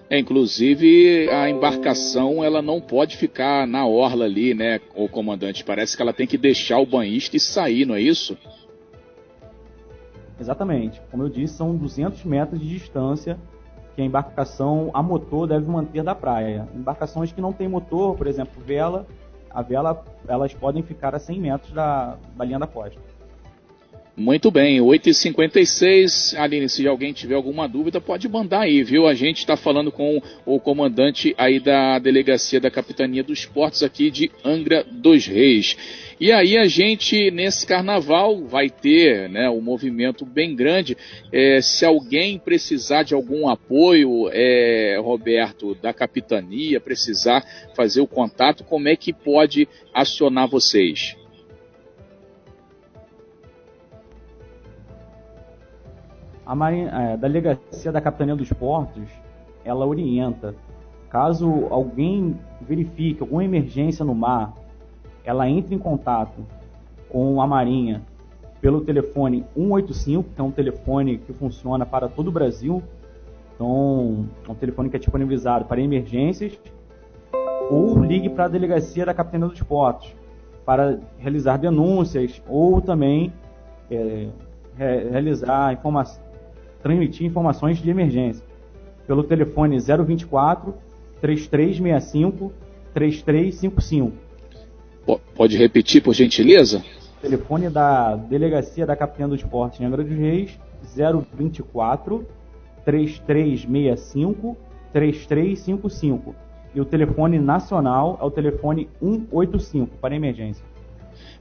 É, 0.09 0.16
inclusive 0.16 1.28
a 1.28 1.50
embarcação 1.50 2.45
ela 2.45 2.62
não 2.62 2.80
pode 2.80 3.16
ficar 3.16 3.66
na 3.66 3.85
orla 3.85 4.26
ali, 4.26 4.54
né, 4.54 4.80
o 4.95 5.09
comandante? 5.09 5.64
Parece 5.64 5.97
que 5.97 6.02
ela 6.02 6.12
tem 6.12 6.25
que 6.25 6.38
deixar 6.38 6.78
o 6.78 6.87
banhista 6.87 7.37
e 7.37 7.40
sair, 7.40 7.85
não 7.85 7.97
é 7.97 8.00
isso? 8.00 8.38
Exatamente. 10.38 11.02
Como 11.11 11.25
eu 11.25 11.28
disse, 11.28 11.54
são 11.54 11.75
200 11.75 12.25
metros 12.25 12.61
de 12.61 12.69
distância 12.69 13.37
que 13.97 14.02
a 14.02 14.04
embarcação 14.04 14.88
a 14.95 15.02
motor 15.02 15.49
deve 15.49 15.69
manter 15.69 16.04
da 16.04 16.14
praia. 16.14 16.69
Embarcações 16.76 17.33
que 17.33 17.40
não 17.40 17.52
têm 17.52 17.66
motor, 17.66 18.16
por 18.16 18.28
exemplo, 18.28 18.62
vela, 18.64 19.04
a 19.50 19.62
vela, 19.62 20.04
elas 20.28 20.54
podem 20.54 20.83
ficar 20.83 21.14
a 21.14 21.19
100 21.19 21.40
metros 21.40 21.73
da, 21.73 22.16
da 22.37 22.45
linha 22.45 22.59
da 22.59 22.66
costa. 22.66 23.00
Muito 24.21 24.50
bem, 24.50 24.81
8h56. 24.81 26.39
Aline, 26.39 26.69
se 26.69 26.87
alguém 26.87 27.11
tiver 27.11 27.37
alguma 27.37 27.67
dúvida, 27.67 28.03
pode 28.03 28.29
mandar 28.29 28.61
aí, 28.61 28.83
viu? 28.83 29.07
A 29.07 29.15
gente 29.15 29.39
está 29.39 29.57
falando 29.57 29.91
com 29.91 30.23
o 30.45 30.61
comandante 30.61 31.35
aí 31.39 31.59
da 31.59 31.99
delegacia 31.99 32.61
da 32.61 32.71
Capitania 32.71 33.25
dos 33.25 33.47
Portos 33.47 33.83
aqui 33.83 34.11
de 34.11 34.31
Angra 34.45 34.85
dos 34.85 35.27
Reis. 35.27 35.75
E 36.21 36.31
aí 36.31 36.59
a 36.59 36.67
gente, 36.67 37.31
nesse 37.31 37.67
carnaval, 37.67 38.45
vai 38.45 38.69
ter 38.69 39.27
né, 39.31 39.49
um 39.49 39.62
movimento 39.62 40.27
bem 40.27 40.55
grande. 40.55 40.99
É, 41.33 41.62
se 41.62 41.87
alguém 41.87 42.39
precisar 42.39 43.05
de 43.05 43.15
algum 43.15 43.49
apoio, 43.49 44.29
é, 44.35 44.99
Roberto, 45.00 45.75
da 45.77 45.95
capitania, 45.95 46.79
precisar 46.79 47.43
fazer 47.75 48.03
o 48.03 48.07
contato, 48.07 48.65
como 48.65 48.87
é 48.87 48.95
que 48.95 49.15
pode 49.15 49.67
acionar 49.95 50.47
vocês? 50.47 51.17
A, 56.50 56.54
Marinha, 56.57 57.12
a 57.12 57.14
delegacia 57.14 57.92
da 57.92 58.00
Capitania 58.00 58.35
dos 58.35 58.52
Portos, 58.52 59.09
ela 59.64 59.87
orienta. 59.87 60.52
Caso 61.09 61.69
alguém 61.71 62.37
verifique 62.61 63.23
alguma 63.23 63.45
emergência 63.45 64.04
no 64.04 64.16
mar, 64.16 64.52
ela 65.25 65.49
entra 65.49 65.76
em 65.76 65.78
contato 65.78 66.45
com 67.09 67.40
a 67.40 67.47
Marinha 67.47 68.02
pelo 68.61 68.80
telefone 68.80 69.45
185, 69.54 70.25
que 70.35 70.40
é 70.40 70.42
um 70.42 70.50
telefone 70.50 71.19
que 71.19 71.33
funciona 71.33 71.87
para 71.87 72.09
todo 72.09 72.26
o 72.26 72.33
Brasil. 72.33 72.83
Então, 73.55 74.27
é 74.48 74.51
um 74.51 74.55
telefone 74.57 74.90
que 74.90 74.96
é 74.96 74.98
disponibilizado 74.98 75.66
para 75.66 75.81
emergências. 75.81 76.59
Ou 77.70 78.03
ligue 78.03 78.29
para 78.29 78.46
a 78.46 78.48
delegacia 78.48 79.07
da 79.07 79.14
Capitania 79.14 79.46
dos 79.46 79.62
Portos 79.62 80.16
para 80.66 80.98
realizar 81.16 81.59
denúncias 81.59 82.42
ou 82.48 82.81
também 82.81 83.33
é, 83.88 84.27
realizar 84.77 85.72
informações 85.75 86.30
transmitir 86.83 87.27
informações 87.27 87.79
de 87.79 87.90
emergência 87.90 88.45
pelo 89.07 89.25
telefone 89.25 89.79
024 89.79 90.75
3365 91.21 92.53
3355. 92.95 94.12
Pode 95.35 95.57
repetir, 95.57 96.03
por 96.03 96.14
gentileza? 96.14 96.83
Telefone 97.21 97.69
da 97.69 98.16
Delegacia 98.16 98.87
da 98.87 98.97
Capitã 98.97 99.29
do 99.29 99.35
Esporte 99.35 99.83
em 99.83 99.87
Angra 99.87 100.03
dos 100.03 100.16
Reis, 100.16 100.59
024 100.95 102.27
3365 102.85 104.57
3355. 104.93 106.35
E 106.75 106.81
o 106.81 106.85
telefone 106.85 107.38
nacional 107.38 108.19
é 108.21 108.25
o 108.25 108.31
telefone 108.31 108.88
185 109.01 109.97
para 109.99 110.14
emergência. 110.14 110.64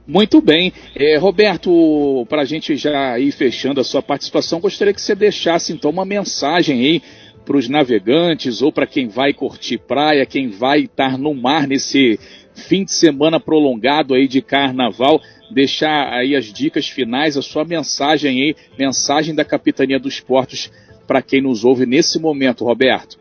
Muito 0.06 0.40
bem. 0.40 0.72
É, 0.96 1.16
Roberto, 1.16 2.26
para 2.28 2.42
a 2.42 2.44
gente 2.44 2.76
já 2.76 3.18
ir 3.18 3.30
fechando 3.32 3.80
a 3.80 3.84
sua 3.84 4.02
participação, 4.02 4.60
gostaria 4.60 4.94
que 4.94 5.00
você 5.00 5.14
deixasse 5.14 5.72
então 5.72 5.90
uma 5.90 6.04
mensagem 6.04 6.80
aí 6.80 7.02
para 7.44 7.56
os 7.56 7.68
navegantes 7.68 8.62
ou 8.62 8.72
para 8.72 8.86
quem 8.86 9.08
vai 9.08 9.32
curtir 9.32 9.78
praia, 9.78 10.26
quem 10.26 10.48
vai 10.48 10.80
estar 10.80 11.16
no 11.16 11.34
mar 11.34 11.66
nesse 11.66 12.18
fim 12.54 12.84
de 12.84 12.92
semana 12.92 13.40
prolongado 13.40 14.14
aí 14.14 14.28
de 14.28 14.42
carnaval, 14.42 15.20
deixar 15.50 16.12
aí 16.12 16.36
as 16.36 16.46
dicas 16.46 16.88
finais, 16.88 17.36
a 17.36 17.42
sua 17.42 17.64
mensagem 17.64 18.42
aí, 18.42 18.56
mensagem 18.78 19.34
da 19.34 19.44
Capitania 19.44 19.98
dos 19.98 20.20
Portos 20.20 20.70
para 21.06 21.22
quem 21.22 21.40
nos 21.40 21.64
ouve 21.64 21.86
nesse 21.86 22.20
momento, 22.20 22.64
Roberto. 22.64 23.18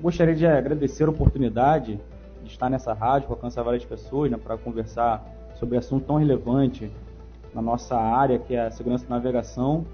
Gostaria 0.00 0.34
de 0.34 0.44
agradecer 0.44 1.04
a 1.04 1.10
oportunidade 1.10 1.92
de 1.94 2.00
estar 2.52 2.70
nessa 2.70 2.92
rádio, 2.92 3.26
para 3.26 3.36
alcançar 3.36 3.62
várias 3.62 3.84
pessoas, 3.84 4.30
né, 4.30 4.36
para 4.36 4.56
conversar 4.56 5.24
sobre 5.54 5.76
assunto 5.76 6.06
tão 6.06 6.16
relevante 6.16 6.90
na 7.54 7.60
nossa 7.60 7.96
área, 7.96 8.38
que 8.38 8.54
é 8.54 8.66
a 8.66 8.70
segurança 8.70 9.06
da 9.06 9.16
navegação. 9.16 9.84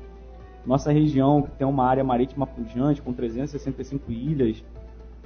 Nossa 0.64 0.92
região, 0.92 1.42
que 1.42 1.50
tem 1.52 1.66
uma 1.66 1.84
área 1.84 2.04
marítima 2.04 2.46
pujante, 2.46 3.00
com 3.00 3.12
365 3.12 4.12
ilhas, 4.12 4.64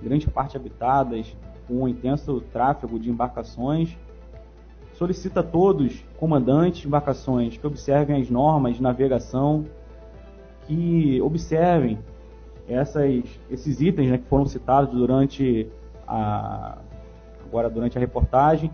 grande 0.02 0.28
parte 0.28 0.56
habitadas, 0.56 1.36
com 1.66 1.82
um 1.82 1.88
intenso 1.88 2.40
tráfego 2.52 2.98
de 2.98 3.10
embarcações, 3.10 3.96
solicita 4.94 5.40
a 5.40 5.42
todos, 5.42 6.04
comandantes 6.16 6.82
de 6.82 6.86
embarcações, 6.86 7.56
que 7.56 7.66
observem 7.66 8.20
as 8.20 8.30
normas 8.30 8.76
de 8.76 8.82
navegação, 8.82 9.66
que 10.66 11.20
observem 11.20 11.98
essas, 12.68 13.24
esses 13.50 13.80
itens 13.80 14.10
né, 14.10 14.18
que 14.18 14.26
foram 14.26 14.46
citados 14.46 14.94
durante 14.94 15.68
a, 16.06 16.78
agora 17.52 17.68
durante 17.68 17.98
a 17.98 18.00
reportagem, 18.00 18.70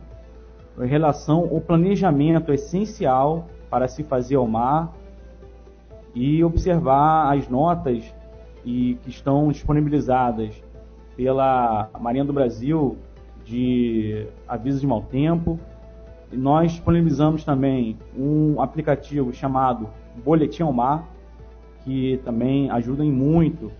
em 0.80 0.86
relação 0.86 1.48
ao 1.52 1.60
planejamento 1.60 2.52
essencial 2.52 3.48
para 3.68 3.88
se 3.88 4.04
fazer 4.04 4.36
ao 4.36 4.46
mar 4.46 4.94
e 6.14 6.44
observar 6.44 7.36
as 7.36 7.48
notas 7.48 8.04
e 8.64 8.96
que 9.02 9.10
estão 9.10 9.50
disponibilizadas 9.50 10.62
pela 11.16 11.90
Marinha 11.98 12.24
do 12.24 12.32
Brasil 12.32 12.96
de 13.44 14.28
aviso 14.46 14.78
de 14.78 14.86
mau 14.86 15.02
tempo. 15.02 15.58
E 16.30 16.36
nós 16.36 16.70
disponibilizamos 16.70 17.42
também 17.42 17.98
um 18.16 18.62
aplicativo 18.62 19.32
chamado 19.32 19.88
Boletim 20.24 20.62
ao 20.62 20.72
Mar, 20.72 21.04
que 21.82 22.20
também 22.24 22.70
ajuda 22.70 23.02
muito 23.02 23.72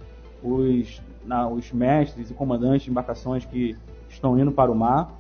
os, 0.42 1.00
na, 1.24 1.46
os 1.46 1.70
mestres 1.70 2.30
e 2.30 2.34
comandantes 2.34 2.82
de 2.82 2.90
embarcações 2.90 3.44
que 3.44 3.76
estão 4.08 4.38
indo 4.38 4.52
para 4.52 4.70
o 4.70 4.74
mar. 4.74 5.10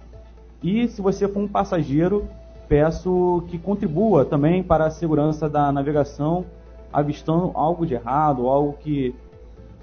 E 0.62 0.88
se 0.88 1.00
você 1.00 1.28
for 1.28 1.40
um 1.40 1.48
passageiro, 1.48 2.28
peço 2.68 3.44
que 3.48 3.58
contribua 3.58 4.24
também 4.24 4.62
para 4.62 4.86
a 4.86 4.90
segurança 4.90 5.48
da 5.48 5.70
navegação, 5.72 6.44
avistando 6.92 7.50
algo 7.54 7.86
de 7.86 7.94
errado, 7.94 8.48
algo 8.48 8.74
que 8.80 9.14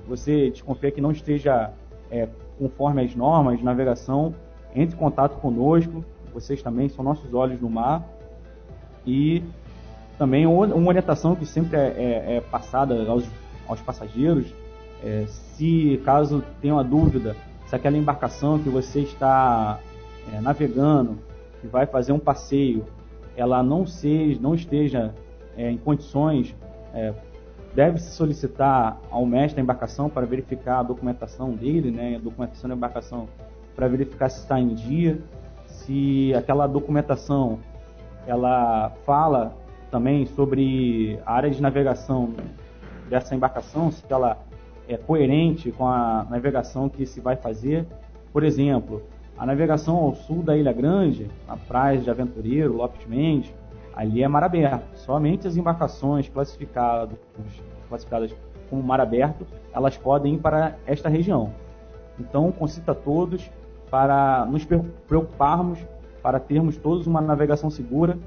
você 0.08 0.50
desconfia 0.50 0.92
que 0.92 1.02
não 1.02 1.12
esteja 1.12 1.72
é, 2.12 2.28
conforme 2.60 3.04
as 3.04 3.16
normas 3.16 3.58
de 3.58 3.64
navegação, 3.64 4.34
entre 4.76 4.96
em 4.96 5.00
contato 5.00 5.40
conosco. 5.40 6.04
Vocês 6.34 6.62
também 6.62 6.90
são 6.90 7.04
nossos 7.04 7.34
olhos 7.34 7.60
no 7.62 7.70
mar. 7.70 8.04
E 9.06 9.44
também 10.18 10.46
uma 10.46 10.88
orientação 10.88 11.36
que 11.36 11.46
sempre 11.46 11.78
é, 11.78 11.82
é, 11.82 12.36
é 12.38 12.42
passada 12.42 13.08
aos, 13.10 13.26
aos 13.68 13.82
passageiros, 13.82 14.54
é, 15.04 15.26
se 15.28 16.02
caso 16.04 16.44
tenham 16.62 16.80
a 16.80 16.84
dúvida 16.84 17.36
se 17.66 17.76
aquela 17.76 17.98
embarcação 17.98 18.60
que 18.60 18.70
você 18.70 19.02
está 19.02 19.80
é, 20.34 20.40
navegando, 20.40 21.18
que 21.62 21.68
vai 21.68 21.86
fazer 21.86 22.12
um 22.12 22.20
passeio, 22.20 22.86
ela 23.36 23.62
não, 23.64 23.86
seja, 23.86 24.40
não 24.42 24.56
esteja 24.56 25.14
é, 25.58 25.70
em 25.70 25.78
condições 25.78 26.56
é, 26.94 27.14
deve-se 27.76 28.12
solicitar 28.12 28.98
ao 29.12 29.26
mestre 29.26 29.58
da 29.58 29.62
embarcação 29.62 30.10
para 30.10 30.26
verificar 30.26 30.80
a 30.80 30.84
documentação 30.84 31.52
dele, 31.52 31.92
né, 31.92 32.16
a 32.16 32.20
documentação 32.20 32.70
da 32.70 32.76
embarcação 32.76 33.28
para 33.76 33.88
verificar 33.88 34.30
se 34.30 34.40
está 34.40 34.58
em 34.58 34.74
dia, 34.74 35.20
se 35.66 36.34
aquela 36.34 36.66
documentação 36.68 37.60
ela 38.26 38.94
fala 39.06 39.54
também 39.92 40.26
sobre 40.26 41.20
a 41.26 41.34
área 41.34 41.50
de 41.50 41.62
navegação 41.62 42.34
dessa 43.10 43.36
embarcação, 43.36 43.92
se 43.92 44.04
ela 44.10 44.38
é 44.88 44.98
coerente 44.98 45.72
com 45.72 45.88
a 45.88 46.26
navegação 46.30 46.90
que 46.90 47.06
se 47.06 47.20
vai 47.20 47.36
fazer. 47.36 47.86
Por 48.32 48.44
exemplo, 48.44 49.02
a 49.38 49.46
navegação 49.46 49.98
ao 49.98 50.16
sul 50.16 50.42
da 50.42 50.56
Ilha 50.56 50.72
Grande, 50.72 51.30
a 51.48 51.58
praia 51.58 51.98
de 51.98 52.10
Aventureiro, 52.10 52.76
Lopes 52.76 53.06
Mendes, 53.06 53.54
ali 53.94 54.24
é 54.24 54.28
mar 54.28 54.44
aberto. 54.44 54.96
Somente 54.96 55.48
as 55.48 55.58
embarcações 55.58 56.30
classificadas, 56.30 57.18
classificadas 57.90 58.36
como 58.70 58.82
mar 58.82 59.00
aberto, 59.00 59.46
elas 59.74 59.98
podem 59.98 60.36
ir 60.36 60.40
para 60.40 60.76
esta 60.86 61.10
região. 61.10 61.54
Então, 62.20 62.52
concita 62.52 62.96
todos 62.96 63.50
para 63.90 64.46
nos 64.46 64.66
preocuparmos, 65.08 65.80
para 66.22 66.40
termos 66.40 66.78
todos 66.78 67.06
uma 67.08 67.22
navegação 67.22 67.70
segura 67.70 68.18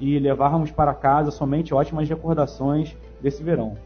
e 0.00 0.18
levarmos 0.18 0.70
para 0.70 0.94
casa 0.94 1.30
somente 1.30 1.74
ótimas 1.74 2.08
recordações 2.08 2.96
desse 3.20 3.42
verão. 3.42 3.76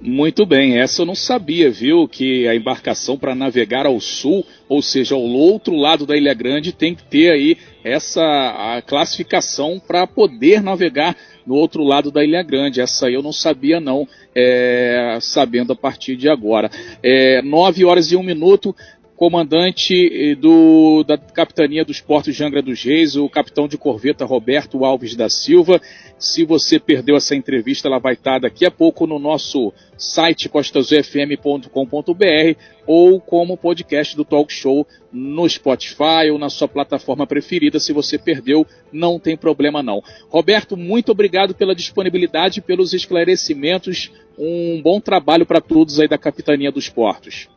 Muito 0.00 0.44
bem, 0.44 0.78
essa 0.78 1.02
eu 1.02 1.06
não 1.06 1.14
sabia, 1.14 1.70
viu? 1.70 2.06
Que 2.06 2.46
a 2.46 2.54
embarcação 2.54 3.16
para 3.16 3.34
navegar 3.34 3.86
ao 3.86 3.98
sul, 4.00 4.44
ou 4.68 4.82
seja, 4.82 5.14
ao 5.14 5.22
outro 5.22 5.74
lado 5.74 6.04
da 6.04 6.16
Ilha 6.16 6.34
Grande, 6.34 6.72
tem 6.72 6.94
que 6.94 7.04
ter 7.04 7.30
aí 7.32 7.56
essa 7.82 8.82
classificação 8.86 9.80
para 9.80 10.06
poder 10.06 10.62
navegar 10.62 11.16
no 11.46 11.54
outro 11.54 11.82
lado 11.82 12.10
da 12.10 12.24
Ilha 12.24 12.42
Grande. 12.42 12.80
Essa 12.80 13.10
eu 13.10 13.22
não 13.22 13.32
sabia, 13.32 13.80
não, 13.80 14.06
é, 14.34 15.18
sabendo 15.20 15.72
a 15.72 15.76
partir 15.76 16.16
de 16.16 16.28
agora. 16.28 16.70
É, 17.02 17.40
9 17.42 17.84
horas 17.84 18.10
e 18.10 18.16
um 18.16 18.22
minuto 18.22 18.74
comandante 19.16 20.10
eh, 20.12 20.34
do, 20.34 21.04
da 21.04 21.16
Capitania 21.16 21.84
dos 21.84 22.00
Portos 22.00 22.34
de 22.34 22.42
Angra 22.42 22.60
dos 22.60 22.82
Reis, 22.82 23.16
o 23.16 23.28
capitão 23.28 23.68
de 23.68 23.78
corveta 23.78 24.24
Roberto 24.24 24.84
Alves 24.84 25.14
da 25.14 25.28
Silva. 25.28 25.80
Se 26.18 26.44
você 26.44 26.80
perdeu 26.80 27.16
essa 27.16 27.34
entrevista, 27.34 27.88
ela 27.88 27.98
vai 27.98 28.14
estar 28.14 28.40
daqui 28.40 28.66
a 28.66 28.70
pouco 28.70 29.06
no 29.06 29.18
nosso 29.18 29.72
site 29.96 30.48
costasufm.com.br 30.48 32.58
ou 32.86 33.20
como 33.20 33.56
podcast 33.56 34.16
do 34.16 34.24
Talk 34.24 34.52
Show 34.52 34.86
no 35.12 35.48
Spotify 35.48 36.30
ou 36.32 36.38
na 36.38 36.50
sua 36.50 36.66
plataforma 36.66 37.26
preferida. 37.26 37.78
Se 37.78 37.92
você 37.92 38.18
perdeu, 38.18 38.66
não 38.92 39.18
tem 39.18 39.36
problema 39.36 39.82
não. 39.82 40.02
Roberto, 40.28 40.76
muito 40.76 41.12
obrigado 41.12 41.54
pela 41.54 41.74
disponibilidade, 41.74 42.60
pelos 42.60 42.92
esclarecimentos. 42.92 44.10
Um 44.36 44.82
bom 44.82 45.00
trabalho 45.00 45.46
para 45.46 45.60
todos 45.60 46.00
aí 46.00 46.08
da 46.08 46.18
Capitania 46.18 46.72
dos 46.72 46.88
Portos. 46.88 47.48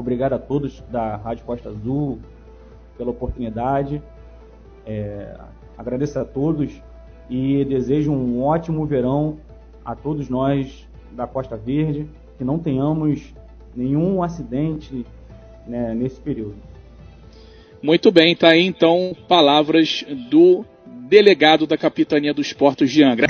Obrigado 0.00 0.32
a 0.32 0.38
todos 0.38 0.80
da 0.90 1.16
Rádio 1.16 1.44
Costa 1.44 1.68
Azul 1.68 2.18
pela 2.96 3.10
oportunidade. 3.10 4.02
É, 4.86 5.36
agradeço 5.76 6.18
a 6.18 6.24
todos 6.24 6.72
e 7.28 7.62
desejo 7.66 8.10
um 8.10 8.42
ótimo 8.42 8.86
verão 8.86 9.36
a 9.84 9.94
todos 9.94 10.30
nós 10.30 10.88
da 11.12 11.26
Costa 11.26 11.54
Verde, 11.54 12.08
que 12.38 12.44
não 12.44 12.58
tenhamos 12.58 13.34
nenhum 13.76 14.22
acidente 14.22 15.04
né, 15.66 15.94
nesse 15.94 16.18
período. 16.18 16.56
Muito 17.82 18.10
bem, 18.10 18.34
tá 18.34 18.48
aí 18.48 18.64
então 18.64 19.14
palavras 19.28 20.02
do 20.30 20.64
delegado 21.10 21.66
da 21.66 21.76
Capitania 21.76 22.32
dos 22.32 22.54
Portos 22.54 22.90
de 22.90 23.04
Angra. 23.04 23.26